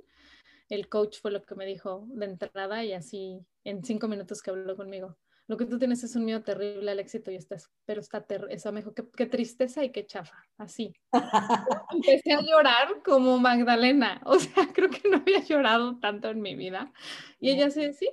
[0.69, 4.49] El coach fue lo que me dijo de entrada y así en cinco minutos que
[4.49, 8.01] habló conmigo lo que tú tienes es un miedo terrible al éxito y estás, pero
[8.01, 10.93] está eso me dijo, qué, tristeza y qué chafa, así.
[11.91, 16.55] Empecé a llorar como Magdalena, o sea, creo que no había llorado tanto en mi
[16.55, 16.91] vida.
[17.39, 18.09] Y ella sí,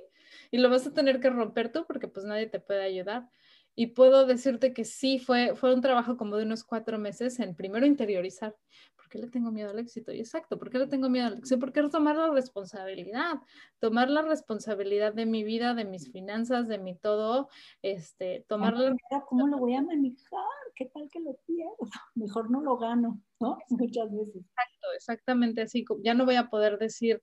[0.55, 3.29] y lo vas a tener que romper tú porque pues nadie te puede ayudar.
[3.75, 7.55] Y puedo decirte que sí, fue, fue un trabajo como de unos cuatro meses en
[7.55, 8.55] primero interiorizar.
[8.95, 10.13] ¿Por qué le tengo miedo al éxito?
[10.13, 11.59] Y exacto, ¿por qué le tengo miedo al éxito?
[11.59, 13.33] Porque es tomar la responsabilidad,
[13.79, 17.49] tomar la responsabilidad de mi vida, de mis finanzas, de mi todo,
[17.81, 18.95] este, tomar la...
[19.27, 20.39] ¿Cómo lo voy a manejar?
[20.73, 21.75] ¿Qué tal que lo pierdo?
[22.15, 23.57] Mejor no lo gano, ¿no?
[23.71, 24.37] Muchas veces.
[24.37, 25.83] Exacto, exactamente así.
[26.01, 27.21] Ya no voy a poder decir,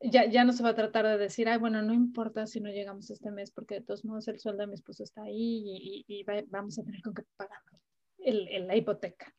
[0.00, 2.70] ya, ya no se va a tratar de decir, ay, bueno, no importa si no
[2.70, 6.24] llegamos este mes, porque de todos modos el sueldo de mi esposo está ahí y,
[6.48, 7.58] vamos a tener con qué pagar
[8.18, 9.34] el, la hipoteca.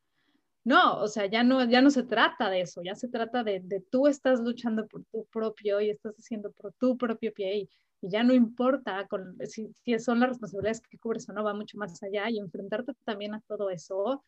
[0.63, 3.61] No, o sea, ya no, ya no se trata de eso, ya se trata de,
[3.61, 7.69] de tú estás luchando por tu propio y estás haciendo por tu propio pie y,
[7.99, 9.07] ya no importa
[9.45, 12.93] si, si, son las responsabilidades que cubres o no, va mucho más allá y enfrentarte
[13.03, 14.23] también a todo eso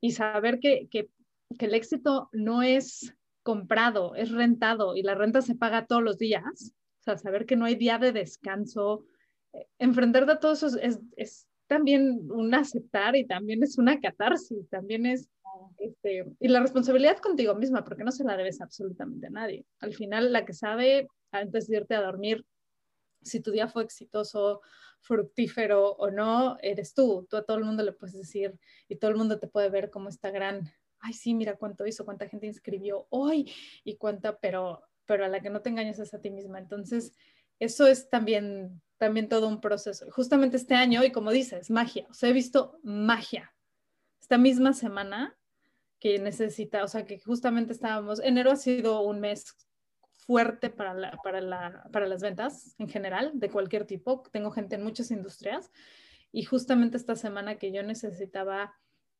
[0.00, 1.10] y saber que, que
[1.58, 6.74] el éxito no es comprado, es rentado y la renta se paga todos los días,
[7.00, 9.04] o sea, saber que no hay día de descanso,
[9.52, 14.68] eh, enfrentarte a todo eso es, es, también un aceptar y también es una catarsis,
[14.68, 15.28] también es,
[15.78, 19.64] este, y la responsabilidad contigo misma, porque no se la debes absolutamente a nadie.
[19.78, 22.44] Al final, la que sabe antes de irte a dormir
[23.22, 24.62] si tu día fue exitoso,
[25.00, 27.26] fructífero o no, eres tú.
[27.28, 29.90] Tú a todo el mundo le puedes decir y todo el mundo te puede ver
[29.90, 30.70] como esta gran
[31.00, 33.52] ay, sí, mira cuánto hizo, cuánta gente inscribió hoy
[33.84, 36.58] y cuánta, pero, pero a la que no te engañas es a ti misma.
[36.58, 37.12] Entonces,
[37.58, 40.10] eso es también, también todo un proceso.
[40.10, 43.54] Justamente este año, y como dices, magia, o sea, he visto magia.
[44.20, 45.36] Esta misma semana
[45.98, 49.54] que necesita, o sea, que justamente estábamos, enero ha sido un mes
[50.26, 54.22] fuerte para, la, para, la, para las ventas en general, de cualquier tipo.
[54.32, 55.70] Tengo gente en muchas industrias
[56.32, 58.74] y justamente esta semana que yo necesitaba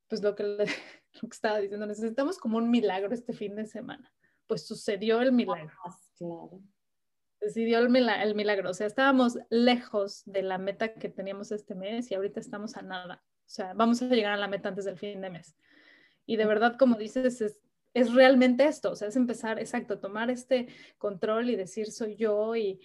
[0.09, 0.67] pues lo que,
[1.15, 4.13] lo que estaba diciendo, necesitamos como un milagro este fin de semana.
[4.47, 5.73] Pues sucedió el milagro.
[5.85, 6.63] Ah, claro.
[7.41, 8.71] Decidió el, el milagro.
[8.71, 12.83] O sea, estábamos lejos de la meta que teníamos este mes y ahorita estamos a
[12.83, 13.23] nada.
[13.47, 15.57] O sea, vamos a llegar a la meta antes del fin de mes.
[16.27, 17.59] Y de verdad, como dices, es,
[17.95, 18.93] es realmente esto.
[18.93, 22.81] O sea, es empezar, exacto, tomar este control y decir soy yo y...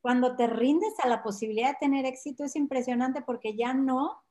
[0.00, 4.24] Cuando te rindes a la posibilidad de tener éxito es impresionante porque ya no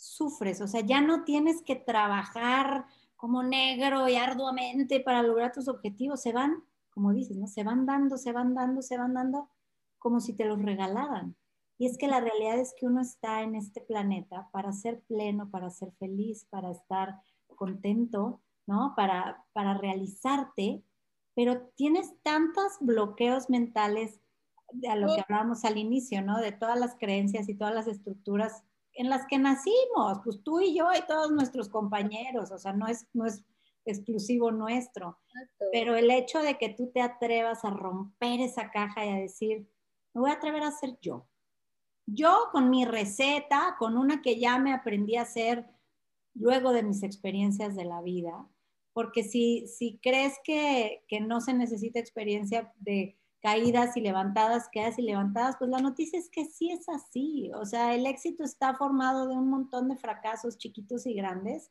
[0.00, 2.86] sufres, o sea, ya no tienes que trabajar
[3.16, 7.46] como negro y arduamente para lograr tus objetivos, se van, como dices, ¿no?
[7.46, 9.50] Se van dando, se van dando, se van dando
[9.98, 11.36] como si te los regalaran.
[11.76, 15.50] Y es que la realidad es que uno está en este planeta para ser pleno,
[15.50, 17.20] para ser feliz, para estar
[17.56, 18.94] contento, ¿no?
[18.96, 20.82] Para, para realizarte,
[21.34, 24.20] pero tienes tantos bloqueos mentales
[24.88, 26.38] a lo que hablábamos al inicio, ¿no?
[26.38, 28.62] De todas las creencias y todas las estructuras
[28.94, 32.86] en las que nacimos, pues tú y yo y todos nuestros compañeros, o sea, no
[32.86, 33.44] es, no es
[33.84, 35.18] exclusivo nuestro,
[35.72, 39.68] pero el hecho de que tú te atrevas a romper esa caja y a decir,
[40.12, 41.26] me voy a atrever a ser yo.
[42.06, 45.66] Yo con mi receta, con una que ya me aprendí a hacer
[46.34, 48.48] luego de mis experiencias de la vida,
[48.92, 54.98] porque si, si crees que, que no se necesita experiencia de caídas y levantadas, caídas
[54.98, 57.50] y levantadas, pues la noticia es que sí es así.
[57.54, 61.70] O sea, el éxito está formado de un montón de fracasos chiquitos y grandes.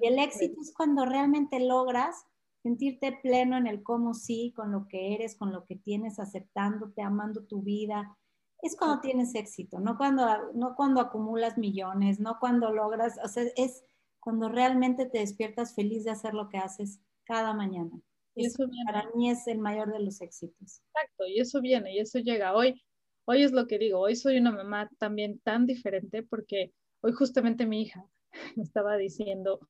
[0.00, 2.24] Y el éxito es cuando realmente logras
[2.62, 7.02] sentirte pleno en el cómo sí, con lo que eres, con lo que tienes, aceptándote,
[7.02, 8.16] amando tu vida.
[8.60, 13.44] Es cuando tienes éxito, no cuando, no cuando acumulas millones, no cuando logras, o sea,
[13.56, 13.84] es
[14.18, 18.00] cuando realmente te despiertas feliz de hacer lo que haces cada mañana.
[18.38, 20.80] Y eso para mí es el mayor de los éxitos.
[20.86, 22.54] Exacto, y eso viene, y eso llega.
[22.54, 22.82] Hoy,
[23.24, 27.66] hoy es lo que digo, hoy soy una mamá también tan diferente porque hoy justamente
[27.66, 28.04] mi hija
[28.56, 29.60] me estaba diciendo,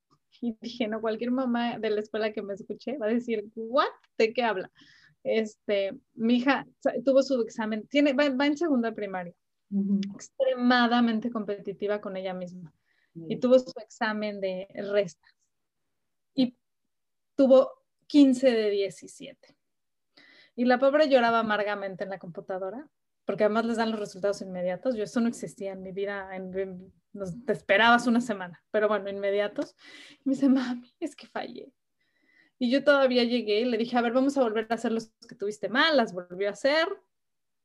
[0.41, 3.89] y dije, no, cualquier mamá de la escuela que me escuche va a decir, ¿what?
[4.17, 4.71] ¿De qué habla?
[5.25, 6.67] Este, mi hija
[7.05, 9.35] tuvo su examen, tiene, va, en segunda primaria,
[10.15, 12.73] extremadamente competitiva con ella misma,
[13.15, 15.35] y tuvo su examen de restas.
[16.35, 16.57] Y
[17.35, 17.78] tuvo
[18.09, 19.57] 15 de 17.
[20.57, 22.89] Y la pobre lloraba amargamente en la computadora,
[23.25, 24.97] porque además les dan los resultados inmediatos.
[24.97, 26.93] Yo eso no existía en mi vida, en,
[27.47, 29.77] te esperabas una semana, pero bueno, inmediatos.
[30.25, 31.73] Y me dice, mami, es que fallé.
[32.59, 35.13] Y yo todavía llegué y le dije, a ver, vamos a volver a hacer los
[35.29, 36.89] que tuviste mal, las volvió a hacer.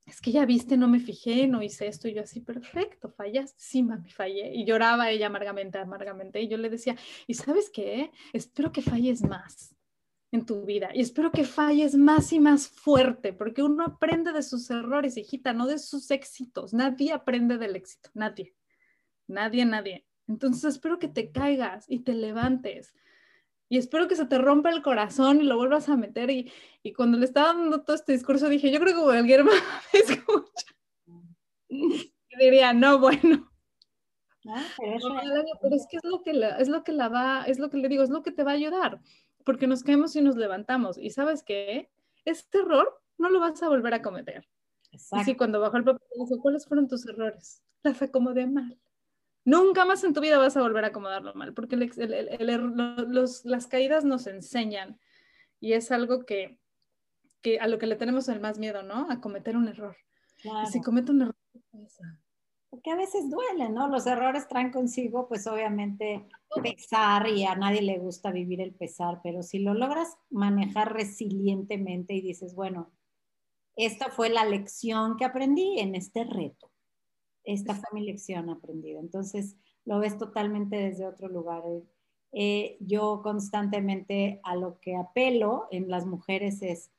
[0.05, 2.09] Es que ya viste, no me fijé, no hice esto.
[2.09, 3.55] Y yo así, perfecto, fallaste.
[3.57, 4.53] Sí, mami, fallé.
[4.53, 6.41] Y lloraba ella amargamente, amargamente.
[6.41, 8.11] Y yo le decía, ¿y sabes qué?
[8.33, 9.73] Espero que falles más
[10.33, 10.89] en tu vida.
[10.95, 15.53] Y espero que falles más y más fuerte, porque uno aprende de sus errores, hijita,
[15.53, 16.73] no de sus éxitos.
[16.73, 18.55] Nadie aprende del éxito, nadie.
[19.27, 20.07] Nadie, nadie.
[20.27, 22.95] Entonces espero que te caigas y te levantes.
[23.69, 26.31] Y espero que se te rompa el corazón y lo vuelvas a meter.
[26.31, 29.51] Y, y cuando le estaba dando todo este discurso, dije, yo creo que mamá
[29.93, 30.65] me escucha.
[31.69, 33.51] Y diría, no, bueno.
[34.47, 37.77] Ah, pero, es que es lo que, es lo que la va, es lo que
[37.77, 38.99] le digo, es lo que te va a ayudar
[39.45, 40.97] porque nos caemos y nos levantamos.
[40.97, 41.89] Y sabes qué?
[42.25, 44.47] Este error no lo vas a volver a cometer.
[44.91, 45.31] Exacto.
[45.31, 47.63] Y cuando bajó el papel dijo, ¿cuáles fueron tus errores?
[47.83, 48.79] Las acomodé mal.
[49.45, 54.25] Nunca más en tu vida vas a volver a acomodarlo mal, porque las caídas nos
[54.27, 54.99] enseñan
[55.59, 56.59] y es algo que,
[57.41, 59.07] que, a lo que le tenemos el más miedo, ¿no?
[59.09, 59.97] A cometer un error.
[60.43, 62.23] Y si comete un error, ¿qué pasa?
[62.73, 63.87] porque a veces duele, ¿no?
[63.87, 66.27] Los errores traen consigo, pues obviamente
[66.61, 72.13] pesar y a nadie le gusta vivir el pesar, pero si lo logras manejar resilientemente
[72.13, 72.91] y dices, bueno,
[73.75, 76.71] esta fue la lección que aprendí en este reto,
[77.43, 81.63] esta fue mi lección aprendida, entonces lo ves totalmente desde otro lugar.
[82.31, 86.91] Eh, yo constantemente a lo que apelo en las mujeres es,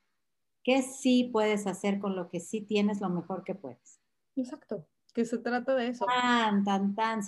[0.63, 3.99] ¿qué sí puedes hacer con lo que sí tienes lo mejor que puedes?
[4.35, 4.85] Exacto
[5.15, 6.05] que se trata de eso.
[6.05, 7.21] Tan, tan, tan.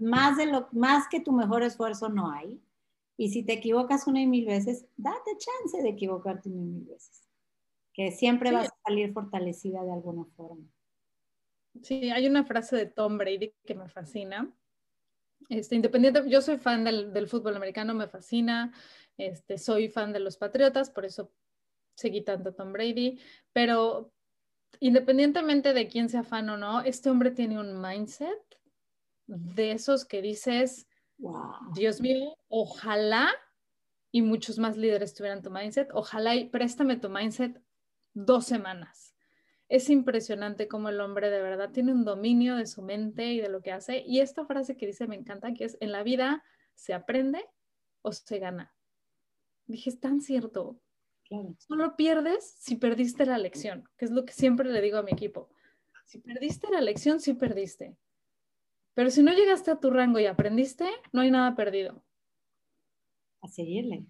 [0.00, 2.58] más, de lo, más que tu mejor esfuerzo no hay.
[3.18, 6.84] Y si te equivocas una y mil veces, date chance de equivocarte una y mil
[6.86, 7.28] veces.
[7.92, 10.64] Que siempre vas a salir fortalecida de alguna forma.
[11.82, 14.50] Sí, hay una frase de Tom Brady que me fascina.
[15.50, 18.72] Este, independiente, yo soy fan del, del, fútbol americano, me fascina.
[19.18, 21.30] Este, soy fan de los Patriotas, por eso
[21.94, 23.20] seguí tanto a Tom Brady.
[23.52, 24.14] Pero,
[24.80, 28.38] independientemente de quién sea fan o no, este hombre tiene un mindset
[29.26, 30.86] de esos que dices,
[31.74, 33.32] Dios mío, ojalá
[34.10, 37.60] y muchos más líderes tuvieran tu mindset, ojalá y préstame tu mindset
[38.12, 39.14] dos semanas.
[39.68, 43.48] Es impresionante cómo el hombre de verdad tiene un dominio de su mente y de
[43.48, 44.04] lo que hace.
[44.06, 46.44] Y esta frase que dice me encanta, que es, en la vida
[46.74, 47.44] se aprende
[48.02, 48.74] o se gana.
[49.66, 50.78] Dije, es tan cierto.
[51.58, 55.12] Solo pierdes si perdiste la lección, que es lo que siempre le digo a mi
[55.12, 55.48] equipo.
[56.04, 57.96] Si perdiste la lección, sí perdiste.
[58.94, 62.04] Pero si no llegaste a tu rango y aprendiste, no hay nada perdido.
[63.40, 64.06] A seguirle.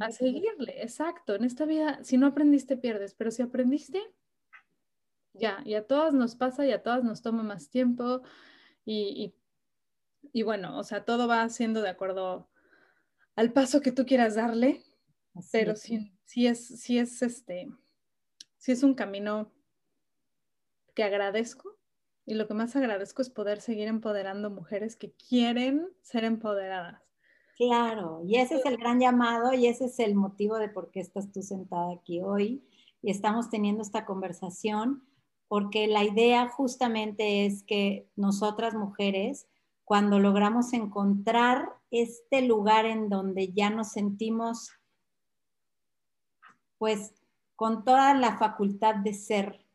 [0.00, 1.34] a seguirle, exacto.
[1.34, 3.14] En esta vida, si no aprendiste, pierdes.
[3.14, 4.02] Pero si aprendiste,
[5.34, 5.62] ya.
[5.64, 8.22] Y a todas nos pasa y a todas nos toma más tiempo.
[8.84, 9.34] Y,
[10.32, 12.48] y bueno, o sea, todo va siendo de acuerdo
[13.34, 14.82] al paso que tú quieras darle.
[15.52, 17.70] pero sin, sí es, sí es este,
[18.58, 19.50] sí es un camino
[20.94, 21.76] que agradezco
[22.26, 27.00] Y lo que más agradezco es poder seguir empoderando mujeres que quieren ser empoderadas.
[27.56, 31.00] Claro, y ese es el gran llamado y ese es el motivo de por qué
[31.00, 32.68] estás tú sentada aquí hoy
[33.00, 35.08] y estamos teniendo esta conversación,
[35.48, 39.46] porque la idea justamente es que nosotras mujeres,
[39.84, 44.72] cuando logramos encontrar este lugar en donde ya nos sentimos,
[46.78, 47.14] pues,
[47.54, 49.66] con toda la facultad de ser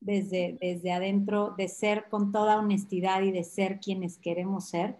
[0.00, 4.98] desde, desde adentro, de ser con toda honestidad y de ser quienes queremos ser,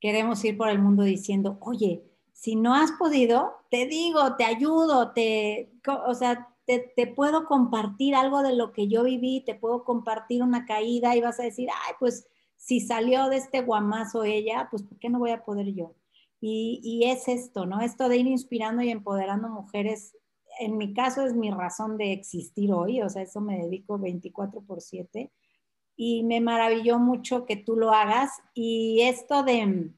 [0.00, 5.12] queremos ir por el mundo diciendo, oye, si no has podido, te digo, te ayudo,
[5.12, 5.72] te,
[6.06, 10.42] o sea, te, te, puedo compartir algo de lo que yo viví, te puedo compartir
[10.42, 14.82] una caída y vas a decir, ay, pues si salió de este guamazo ella, pues
[14.82, 15.94] ¿por qué no voy a poder yo?
[16.40, 17.80] Y, y es esto, ¿no?
[17.80, 20.16] Esto de ir inspirando y empoderando mujeres,
[20.58, 24.60] en mi caso es mi razón de existir hoy, o sea, eso me dedico 24
[24.62, 25.30] por 7
[25.96, 28.30] y me maravilló mucho que tú lo hagas.
[28.54, 29.90] Y esto de,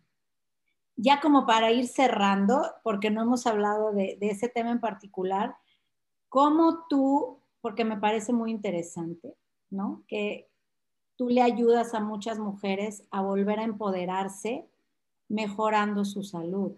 [0.96, 5.56] ya como para ir cerrando, porque no hemos hablado de, ese tema en particular,
[6.28, 9.36] ¿cómo tú, porque me parece muy interesante,
[9.70, 10.04] ¿no?
[10.06, 10.48] Que
[11.16, 14.68] tú le ayudas a muchas mujeres a volver a empoderarse
[15.28, 16.72] mejorando su salud,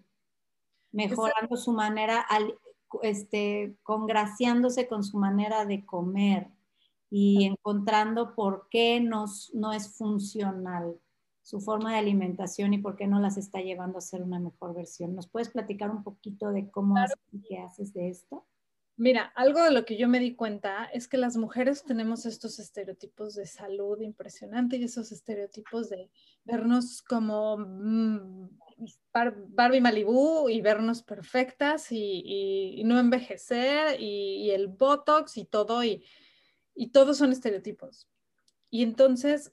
[0.92, 2.26] mejorando su manera,
[3.02, 6.48] este, congraciándose con su manera de comer,
[7.10, 10.96] y encontrando por qué nos, no es funcional
[11.42, 14.74] su forma de alimentación y por qué no las está llevando a ser una mejor
[14.74, 15.16] versión.
[15.16, 17.18] ¿Nos puedes platicar un poquito de cómo haces,
[17.48, 18.46] qué haces de esto?
[18.96, 22.60] Mira, algo de lo que yo me di cuenta es que las mujeres tenemos estos
[22.60, 26.10] estereotipos de salud impresionantes y esos estereotipos de
[26.44, 28.50] vernos como mm,
[29.12, 35.84] Barbie Malibu y vernos perfectas y, no envejecer y, y, el Botox y todo.
[35.84, 36.04] Y,
[36.74, 38.08] y todos son estereotipos.
[38.70, 39.52] Y entonces,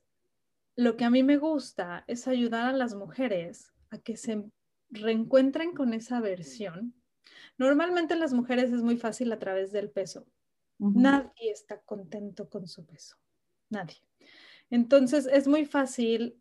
[0.76, 4.44] lo que a mí me gusta es ayudar a las mujeres a que se
[4.90, 6.94] reencuentren con esa versión.
[7.58, 10.28] Normalmente en las mujeres es muy fácil a través del peso.
[10.80, 13.18] Nadie está contento con su peso.
[13.70, 13.98] Nadie.
[14.70, 16.40] Entonces es muy fácil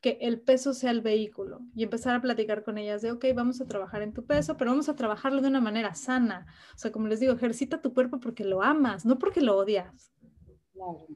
[0.00, 3.60] que el peso sea el vehículo y empezar a platicar con ellas de, ok, vamos
[3.60, 6.46] a trabajar en tu peso, pero vamos a trabajarlo de una manera sana.
[6.74, 10.12] O sea, como les digo, ejercita tu cuerpo porque lo amas, no porque lo odias.
[10.72, 11.06] Claro.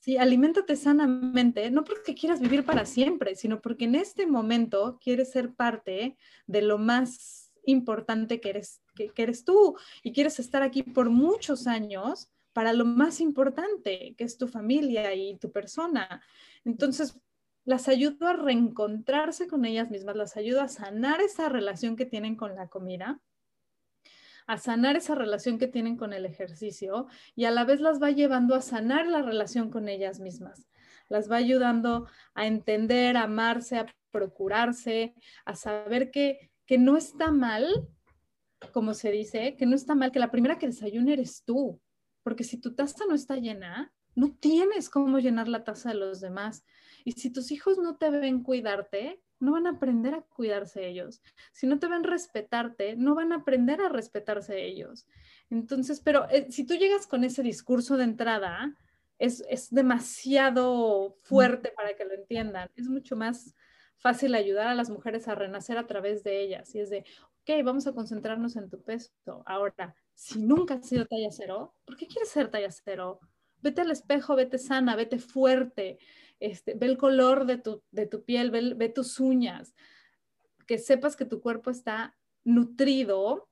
[0.00, 5.30] Sí, aliméntate sanamente, no porque quieras vivir para siempre, sino porque en este momento quieres
[5.30, 6.16] ser parte
[6.46, 11.10] de lo más importante que eres, que, que eres tú y quieres estar aquí por
[11.10, 16.22] muchos años para lo más importante, que es tu familia y tu persona.
[16.64, 17.18] Entonces,
[17.64, 22.36] las ayudo a reencontrarse con ellas mismas, las ayudo a sanar esa relación que tienen
[22.36, 23.20] con la comida,
[24.46, 28.10] a sanar esa relación que tienen con el ejercicio y a la vez las va
[28.10, 30.68] llevando a sanar la relación con ellas mismas.
[31.08, 37.30] Las va ayudando a entender, a amarse, a procurarse, a saber que, que no está
[37.30, 37.88] mal,
[38.72, 41.80] como se dice, que no está mal que la primera que desayune eres tú,
[42.22, 46.20] porque si tu taza no está llena, no tienes cómo llenar la taza de los
[46.20, 46.64] demás.
[47.04, 51.22] Y si tus hijos no te ven cuidarte, no van a aprender a cuidarse ellos.
[51.52, 55.06] Si no te ven respetarte, no van a aprender a respetarse ellos.
[55.50, 58.74] Entonces, pero eh, si tú llegas con ese discurso de entrada,
[59.18, 62.70] es, es demasiado fuerte para que lo entiendan.
[62.74, 63.54] Es mucho más
[63.98, 66.74] fácil ayudar a las mujeres a renacer a través de ellas.
[66.74, 67.04] Y es de,
[67.42, 69.12] ok, vamos a concentrarnos en tu peso.
[69.46, 73.20] Ahora, si nunca has sido talla cero, ¿por qué quieres ser talla cero?
[73.62, 75.98] Vete al espejo, vete sana, vete fuerte,
[76.40, 79.74] este, ve el color de tu, de tu piel, ve, tus uñas,
[80.66, 83.48] que sepas que tu cuerpo está nutrido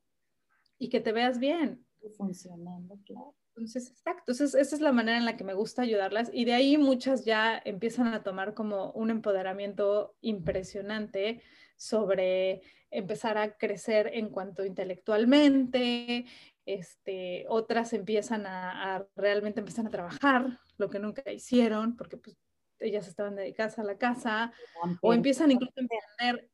[0.78, 1.87] y que te veas bien.
[2.16, 3.35] Funcionando, claro.
[3.55, 6.78] Entonces, exacto, esa es la manera en la que me gusta ayudarlas y de ahí
[6.78, 11.43] muchas ya empiezan a tomar como un empoderamiento impresionante
[11.76, 16.24] sobre empezar a crecer en cuanto intelectualmente,
[16.64, 22.39] este, otras empiezan a, a realmente empiezan a trabajar, lo que nunca hicieron, porque pues
[22.83, 24.53] ellas estaban dedicadas a la casa,
[25.01, 26.51] o empiezan incluso a emprender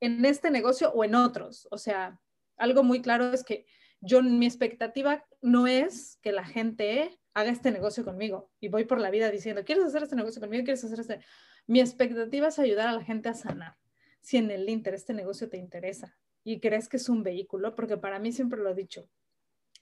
[0.00, 1.68] en este negocio o en otros.
[1.70, 2.20] O sea,
[2.56, 3.66] algo muy claro es que
[4.00, 9.00] yo, mi expectativa no es que la gente haga este negocio conmigo y voy por
[9.00, 10.64] la vida diciendo, ¿quieres hacer este negocio conmigo?
[10.64, 11.20] ¿Quieres hacer este?
[11.66, 13.76] Mi expectativa es ayudar a la gente a sanar.
[14.20, 17.96] Si en el Inter este negocio te interesa y crees que es un vehículo, porque
[17.96, 19.08] para mí siempre lo he dicho,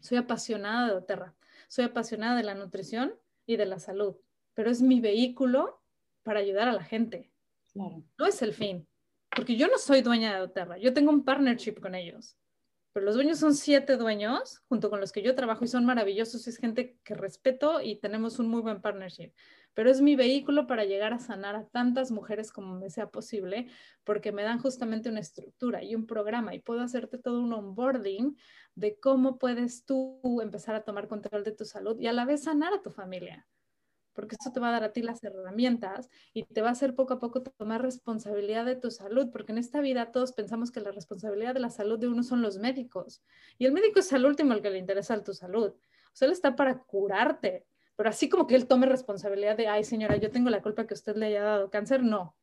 [0.01, 1.35] soy apasionada de Oterra,
[1.69, 3.15] soy apasionada de la nutrición
[3.47, 4.17] y de la salud
[4.55, 5.83] pero es mi vehículo
[6.23, 7.31] para ayudar a la gente.
[7.75, 8.89] No es el fin,
[9.35, 12.39] porque yo no soy dueña de Oterra, yo tengo un partnership con ellos.
[12.93, 16.47] pero los dueños son siete dueños, junto con los que yo trabajo y son maravillosos,
[16.47, 19.33] es gente que respeto y tenemos un muy buen partnership.
[19.75, 23.67] Pero es mi vehículo para llegar a sanar a tantas mujeres como me sea posible,
[24.05, 28.37] porque me dan justamente una estructura y un programa y puedo hacerte todo un onboarding
[28.77, 32.45] de cómo puedes tú empezar a tomar control de tu salud y a la vez
[32.45, 33.49] sanar a tu familia
[34.15, 36.95] porque eso te va a dar a ti las herramientas y te va a hacer
[36.95, 40.81] poco a poco tomar responsabilidad de tu salud, porque en esta vida todos pensamos que
[40.81, 43.23] la responsabilidad de la salud de uno son los médicos,
[43.59, 46.33] y el médico es el último al que le interesa tu salud, o sea, él
[46.33, 50.51] está para curarte, pero así como que él tome responsabilidad de, ay señora, yo tengo
[50.51, 52.37] la culpa que usted le haya dado cáncer, no.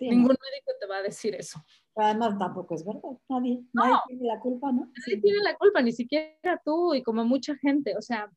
[0.00, 1.58] Ningún médico te va a decir eso.
[1.94, 4.92] además tampoco es verdad, nadie, nadie tiene la culpa, ¿no?
[4.94, 8.30] Nadie tiene la culpa, ni siquiera tú y como mucha gente, o sea,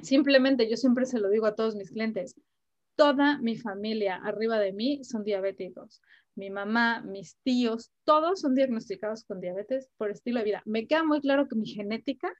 [0.00, 2.34] Simplemente yo siempre se lo digo a todos mis clientes,
[2.96, 6.02] toda mi familia arriba de mí son diabéticos.
[6.36, 10.62] Mi mamá, mis tíos, todos son diagnosticados con diabetes por estilo de vida.
[10.64, 12.32] Me queda muy claro que mi genética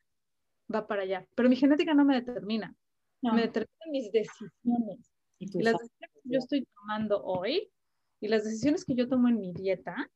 [0.73, 2.75] va para allá, pero mi genética no me determina.
[3.23, 5.11] Me determinan mis decisiones.
[5.39, 7.71] Y, las decisiones que yo estoy tomando hoy
[8.21, 10.11] y las decisiones que yo tomo en mi dieta,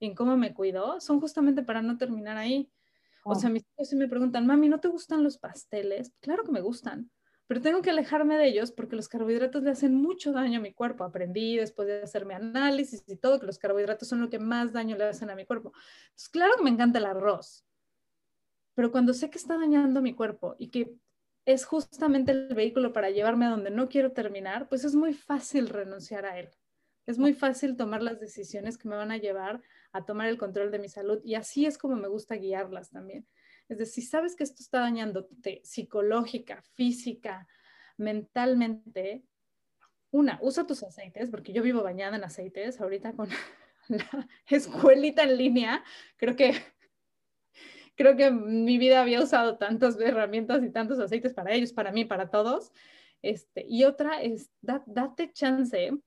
[0.00, 2.70] en cómo me cuido, son justamente para no terminar ahí.
[3.30, 6.12] O sea, mis hijos me preguntan, mami, ¿no te gustan los pasteles?
[6.20, 7.10] Claro que me gustan,
[7.46, 10.74] pero tengo que alejarme de ellos porque los carbohidratos le hacen mucho daño a mi
[10.74, 11.04] cuerpo.
[11.04, 14.96] Aprendí después de hacerme análisis y todo que los carbohidratos son lo que más daño
[14.96, 15.72] le hacen a mi cuerpo.
[16.08, 17.64] Entonces, claro que me encanta el arroz,
[18.74, 20.94] pero cuando sé que está dañando mi cuerpo y que
[21.46, 25.70] es justamente el vehículo para llevarme a donde no quiero terminar, pues es muy fácil
[25.70, 26.50] renunciar a él.
[27.08, 30.70] Es muy fácil tomar las decisiones que me van a llevar a tomar el control
[30.70, 33.26] de mi salud y así es como me gusta guiarlas también.
[33.66, 37.48] Es decir, sabes que esto está dañándote psicológica, física,
[37.96, 39.24] mentalmente,
[40.10, 43.30] una, usa tus aceites, porque yo vivo bañada en aceites, ahorita con
[43.88, 45.82] la escuelita en línea,
[46.18, 46.52] creo que
[47.96, 52.04] creo que mi vida había usado tantas herramientas y tantos aceites para ellos, para mí,
[52.04, 52.70] para todos.
[53.22, 55.98] Este, y otra es, date chance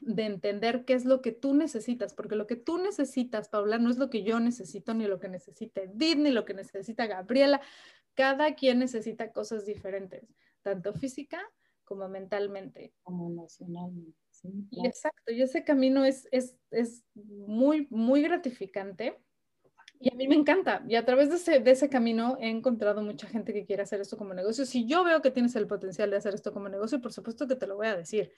[0.00, 3.90] de entender qué es lo que tú necesitas, porque lo que tú necesitas, Paula, no
[3.90, 7.60] es lo que yo necesito, ni lo que necesita Edith, ni lo que necesita Gabriela.
[8.14, 10.24] Cada quien necesita cosas diferentes,
[10.62, 11.40] tanto física
[11.84, 12.92] como mentalmente.
[13.02, 14.18] Como emocionalmente.
[14.84, 19.18] Exacto, y ese camino es, es, es, muy, muy gratificante.
[20.00, 20.84] Y a mí me encanta.
[20.86, 24.00] Y a través de ese, de ese camino he encontrado mucha gente que quiere hacer
[24.00, 24.64] esto como negocio.
[24.64, 27.56] Si yo veo que tienes el potencial de hacer esto como negocio, por supuesto que
[27.56, 28.30] te lo voy a decir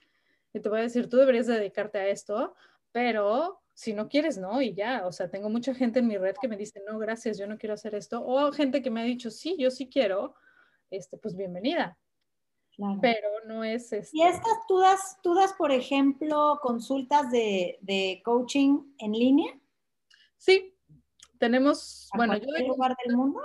[0.52, 2.54] y te voy a decir, tú deberías dedicarte a esto,
[2.92, 6.36] pero si no quieres, no, y ya, o sea, tengo mucha gente en mi red
[6.40, 9.04] que me dice, no, gracias, yo no quiero hacer esto, o gente que me ha
[9.04, 10.34] dicho, sí, yo sí quiero,
[10.90, 11.96] este, pues bienvenida.
[13.02, 13.92] Pero no es...
[13.92, 14.16] Este...
[14.16, 19.60] ¿Y estas, tú das, tú das, por ejemplo, consultas de, de coaching en línea?
[20.38, 20.74] Sí,
[21.38, 22.48] tenemos, bueno, yo...
[22.56, 23.40] ¿En lugar del mundo?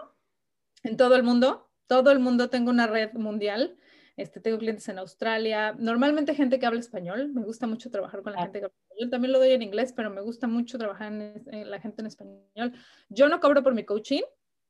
[0.83, 3.77] En todo el mundo, todo el mundo tengo una red mundial
[4.17, 8.33] este, tengo clientes en Australia, normalmente gente que habla español, me gusta mucho trabajar con
[8.33, 11.11] la gente que habla español, también lo doy en inglés, pero me gusta mucho trabajar
[11.11, 12.73] en, la gente en español.
[13.09, 14.23] Yo no cobro por mi coaching,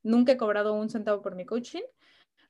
[0.04, 1.84] nunca he cobrado un centavo por mi coaching,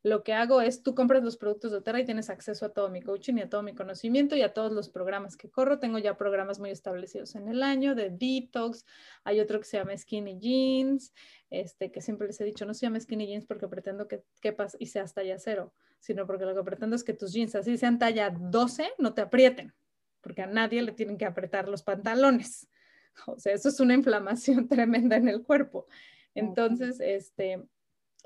[0.06, 2.92] lo que hago es, tú compras los productos de Terra y tienes acceso a todo
[2.92, 5.80] mi coaching y a todo mi conocimiento y a todos los programas que corro.
[5.80, 8.86] Tengo ya programas muy establecidos en el año de detox.
[9.24, 11.12] Hay otro que se llama Skinny Jeans,
[11.50, 14.78] este, que siempre les he dicho, no se llama Skinny Jeans porque pretendo que quepas
[14.78, 15.74] y sea talla cero,
[16.06, 19.22] sino porque lo que pretendo es que tus jeans, así sean talla 12, no te
[19.22, 19.74] aprieten,
[20.22, 22.68] porque a nadie le tienen que apretar los pantalones.
[23.28, 25.88] O sea, eso es una inflamación tremenda en el cuerpo.
[26.34, 27.64] Entonces, este,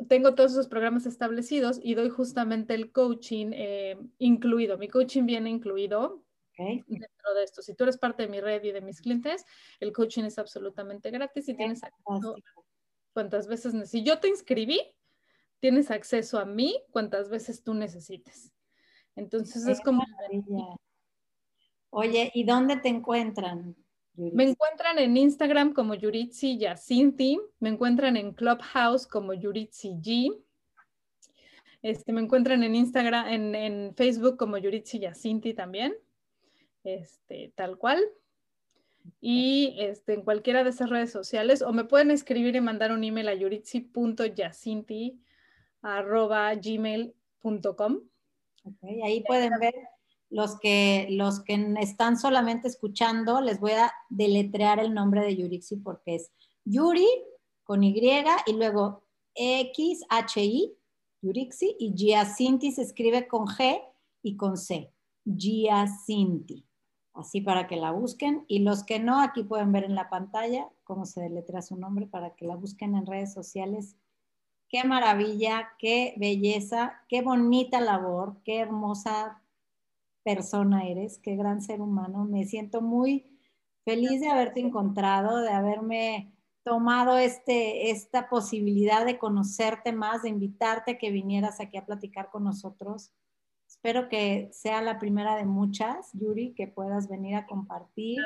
[0.08, 4.80] tengo todos esos programas establecidos y doy justamente el coaching eh, incluido.
[4.80, 6.26] Mi coaching viene incluido
[6.58, 7.62] dentro de esto.
[7.62, 9.46] Si tú eres parte de mi red y de mis clientes,
[9.80, 12.36] el coaching es absolutamente gratis y tienes acceso
[13.14, 13.88] cuantas veces.
[13.88, 14.82] Si yo te inscribí,
[15.60, 18.52] tienes acceso a mí cuantas veces tú necesites.
[19.16, 20.04] Entonces es como...
[21.92, 23.76] Oye, ¿y dónde te encuentran?
[24.14, 30.38] Me encuentran en Instagram como Yuritsi Yacinti, me encuentran en Clubhouse como Yuritsi G.
[31.82, 35.96] Este, me encuentran en Instagram, en, Facebook como Yuritsi Yacinti también,
[36.84, 38.04] este, tal cual.
[39.22, 43.06] Y este, en cualquiera de esas redes sociales, o me pueden escribir y mandar un
[43.06, 43.36] email a
[45.84, 48.00] yuritsi.yacinti.gmail.com.
[48.64, 49.74] Okay, ahí pueden ver
[50.30, 55.78] los que, los que están solamente escuchando, les voy a deletrear el nombre de Yurixi
[55.78, 56.32] porque es
[56.66, 57.08] Yuri
[57.64, 58.00] con Y
[58.46, 59.04] y luego
[59.34, 60.76] X, H, I,
[61.22, 63.82] Yurixi, y Giacinti se escribe con G
[64.22, 64.94] y con C.
[65.26, 66.66] Giacinti.
[67.14, 68.46] Así para que la busquen.
[68.48, 72.08] Y los que no, aquí pueden ver en la pantalla cómo se deletrea su nombre
[72.08, 73.96] para que la busquen en redes sociales.
[74.70, 79.42] Qué maravilla, qué belleza, qué bonita labor, qué hermosa
[80.24, 82.26] persona eres, qué gran ser humano.
[82.26, 83.40] Me siento muy
[83.84, 86.32] feliz de haberte encontrado, de haberme
[86.64, 92.30] tomado este, esta posibilidad de conocerte más, de invitarte a que vinieras aquí a platicar
[92.30, 93.12] con nosotros.
[93.68, 98.20] Espero que sea la primera de muchas, Yuri, que puedas venir a compartir,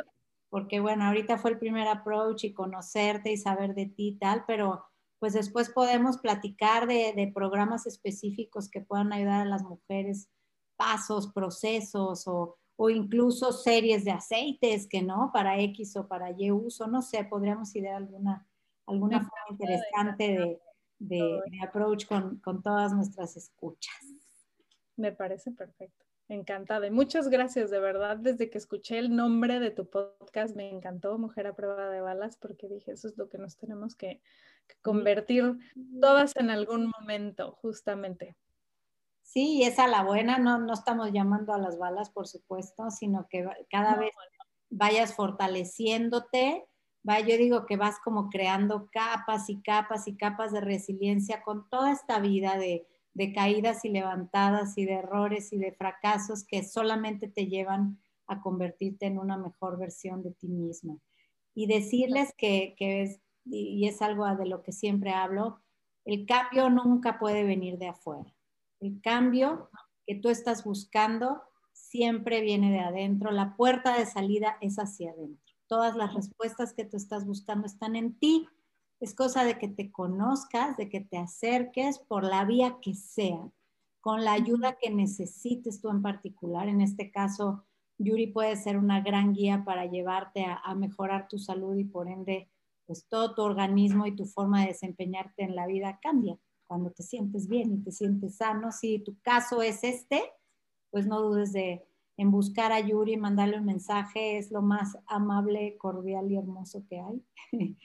[0.50, 4.44] porque bueno, ahorita fue el primer approach y conocerte y saber de ti y tal,
[4.46, 4.84] pero
[5.24, 10.28] pues después podemos platicar de, de programas específicos que puedan ayudar a las mujeres,
[10.76, 16.51] pasos, procesos o o incluso series de aceites que no, para X o para Y
[16.51, 18.47] uso, no sé, podríamos idear alguna,
[18.86, 20.59] alguna forma interesante
[20.99, 23.95] de, approach con, todas nuestras escuchas.
[24.95, 26.05] Me parece perfecto.
[26.30, 26.88] Encantada.
[26.88, 28.17] Y muchas gracias, de verdad.
[28.17, 32.38] Desde que escuché el nombre de tu podcast, me encantó Mujer a prueba de balas,
[32.38, 34.21] porque dije, eso es lo que nos tenemos que
[34.82, 35.57] convertir
[36.01, 38.36] todas en algún momento, justamente.
[39.22, 42.91] Sí, y es a la buena, no, no estamos llamando a las balas, por supuesto,
[42.91, 44.11] sino que cada vez
[44.70, 46.66] vayas fortaleciéndote,
[47.07, 51.68] va, yo digo que vas como creando capas y capas y capas de resiliencia con
[51.70, 56.64] toda esta vida de, de caídas y levantadas y de errores y de fracasos que
[56.64, 60.97] solamente te llevan a convertirte en una mejor versión de ti misma.
[61.53, 65.62] Y decirles que, que es, y es algo de lo que siempre hablo,
[66.06, 68.34] el cambio nunca puede venir de afuera
[68.84, 69.70] el cambio
[70.06, 71.41] que tú estás buscando
[71.72, 73.32] siempre viene de adentro.
[73.32, 75.56] La puerta de salida es hacia adentro.
[75.68, 78.48] Todas las respuestas que tú estás buscando están en ti.
[79.00, 83.50] Es cosa de que te conozcas, de que te acerques por la vía que sea,
[84.02, 86.68] con la ayuda que necesites tú en particular.
[86.68, 87.66] En este caso,
[87.98, 92.10] Yuri puede ser una gran guía para llevarte a, a mejorar tu salud y por
[92.10, 92.50] ende,
[92.86, 97.03] pues todo tu organismo y tu forma de desempeñarte en la vida cambia cuando te
[97.03, 98.71] sientes bien y te sientes sano.
[98.71, 100.21] Si tu caso es este,
[100.89, 101.86] pues no dudes de,
[102.17, 106.99] en buscar a Yuri, mandarle un mensaje, es lo más amable, cordial y hermoso que
[106.99, 107.23] hay.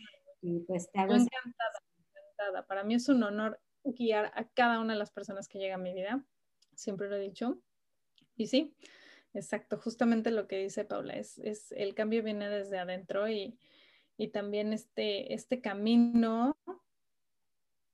[0.42, 2.66] y pues te hago encantada, encantada.
[2.66, 5.84] Para mí es un honor guiar a cada una de las personas que llegan a
[5.84, 6.24] mi vida,
[6.74, 7.60] siempre lo he dicho.
[8.36, 8.76] Y sí,
[9.34, 13.58] exacto, justamente lo que dice Paula, es, es el cambio viene desde adentro y,
[14.18, 16.56] y también este, este camino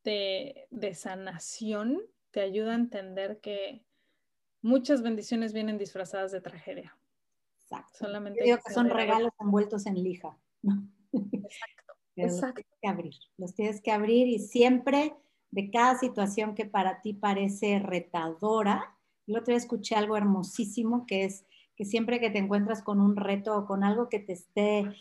[0.03, 2.01] de, sanación
[2.31, 3.85] te ayuda a entender que
[4.63, 6.97] muchas bendiciones vienen disfrazadas de tragedia.
[7.63, 7.99] Exacto.
[7.99, 10.37] Solamente Yo digo que son regalos envueltos en lija.
[11.13, 11.93] Exacto.
[12.17, 13.15] Los tienes que abrir.
[13.37, 15.15] Los tienes que abrir y siempre
[15.51, 18.97] de cada situación que para ti parece retadora.
[19.27, 21.45] El otro día escuché algo hermosísimo que es
[21.77, 24.95] que siempre que te encuentras con un reto o con algo que te esté,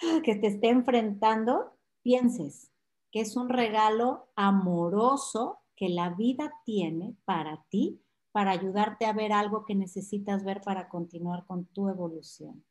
[0.24, 2.70] que te esté enfrentando, pienses,
[3.10, 9.32] que es un regalo amoroso que la vida tiene para ti, para ayudarte a ver
[9.32, 12.64] algo que necesitas ver para continuar con tu evolución.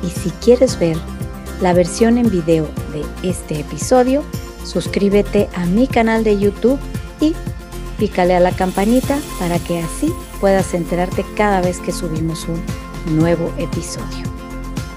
[0.03, 0.97] y si quieres ver
[1.61, 4.25] la versión en video de este episodio,
[4.65, 6.79] suscríbete a mi canal de YouTube
[7.21, 7.35] y
[7.99, 13.53] pícale a la campanita para que así puedas enterarte cada vez que subimos un nuevo
[13.59, 14.33] episodio.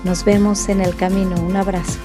[0.03, 1.35] Nos vemos en el camino.
[1.41, 1.99] Un abrazo.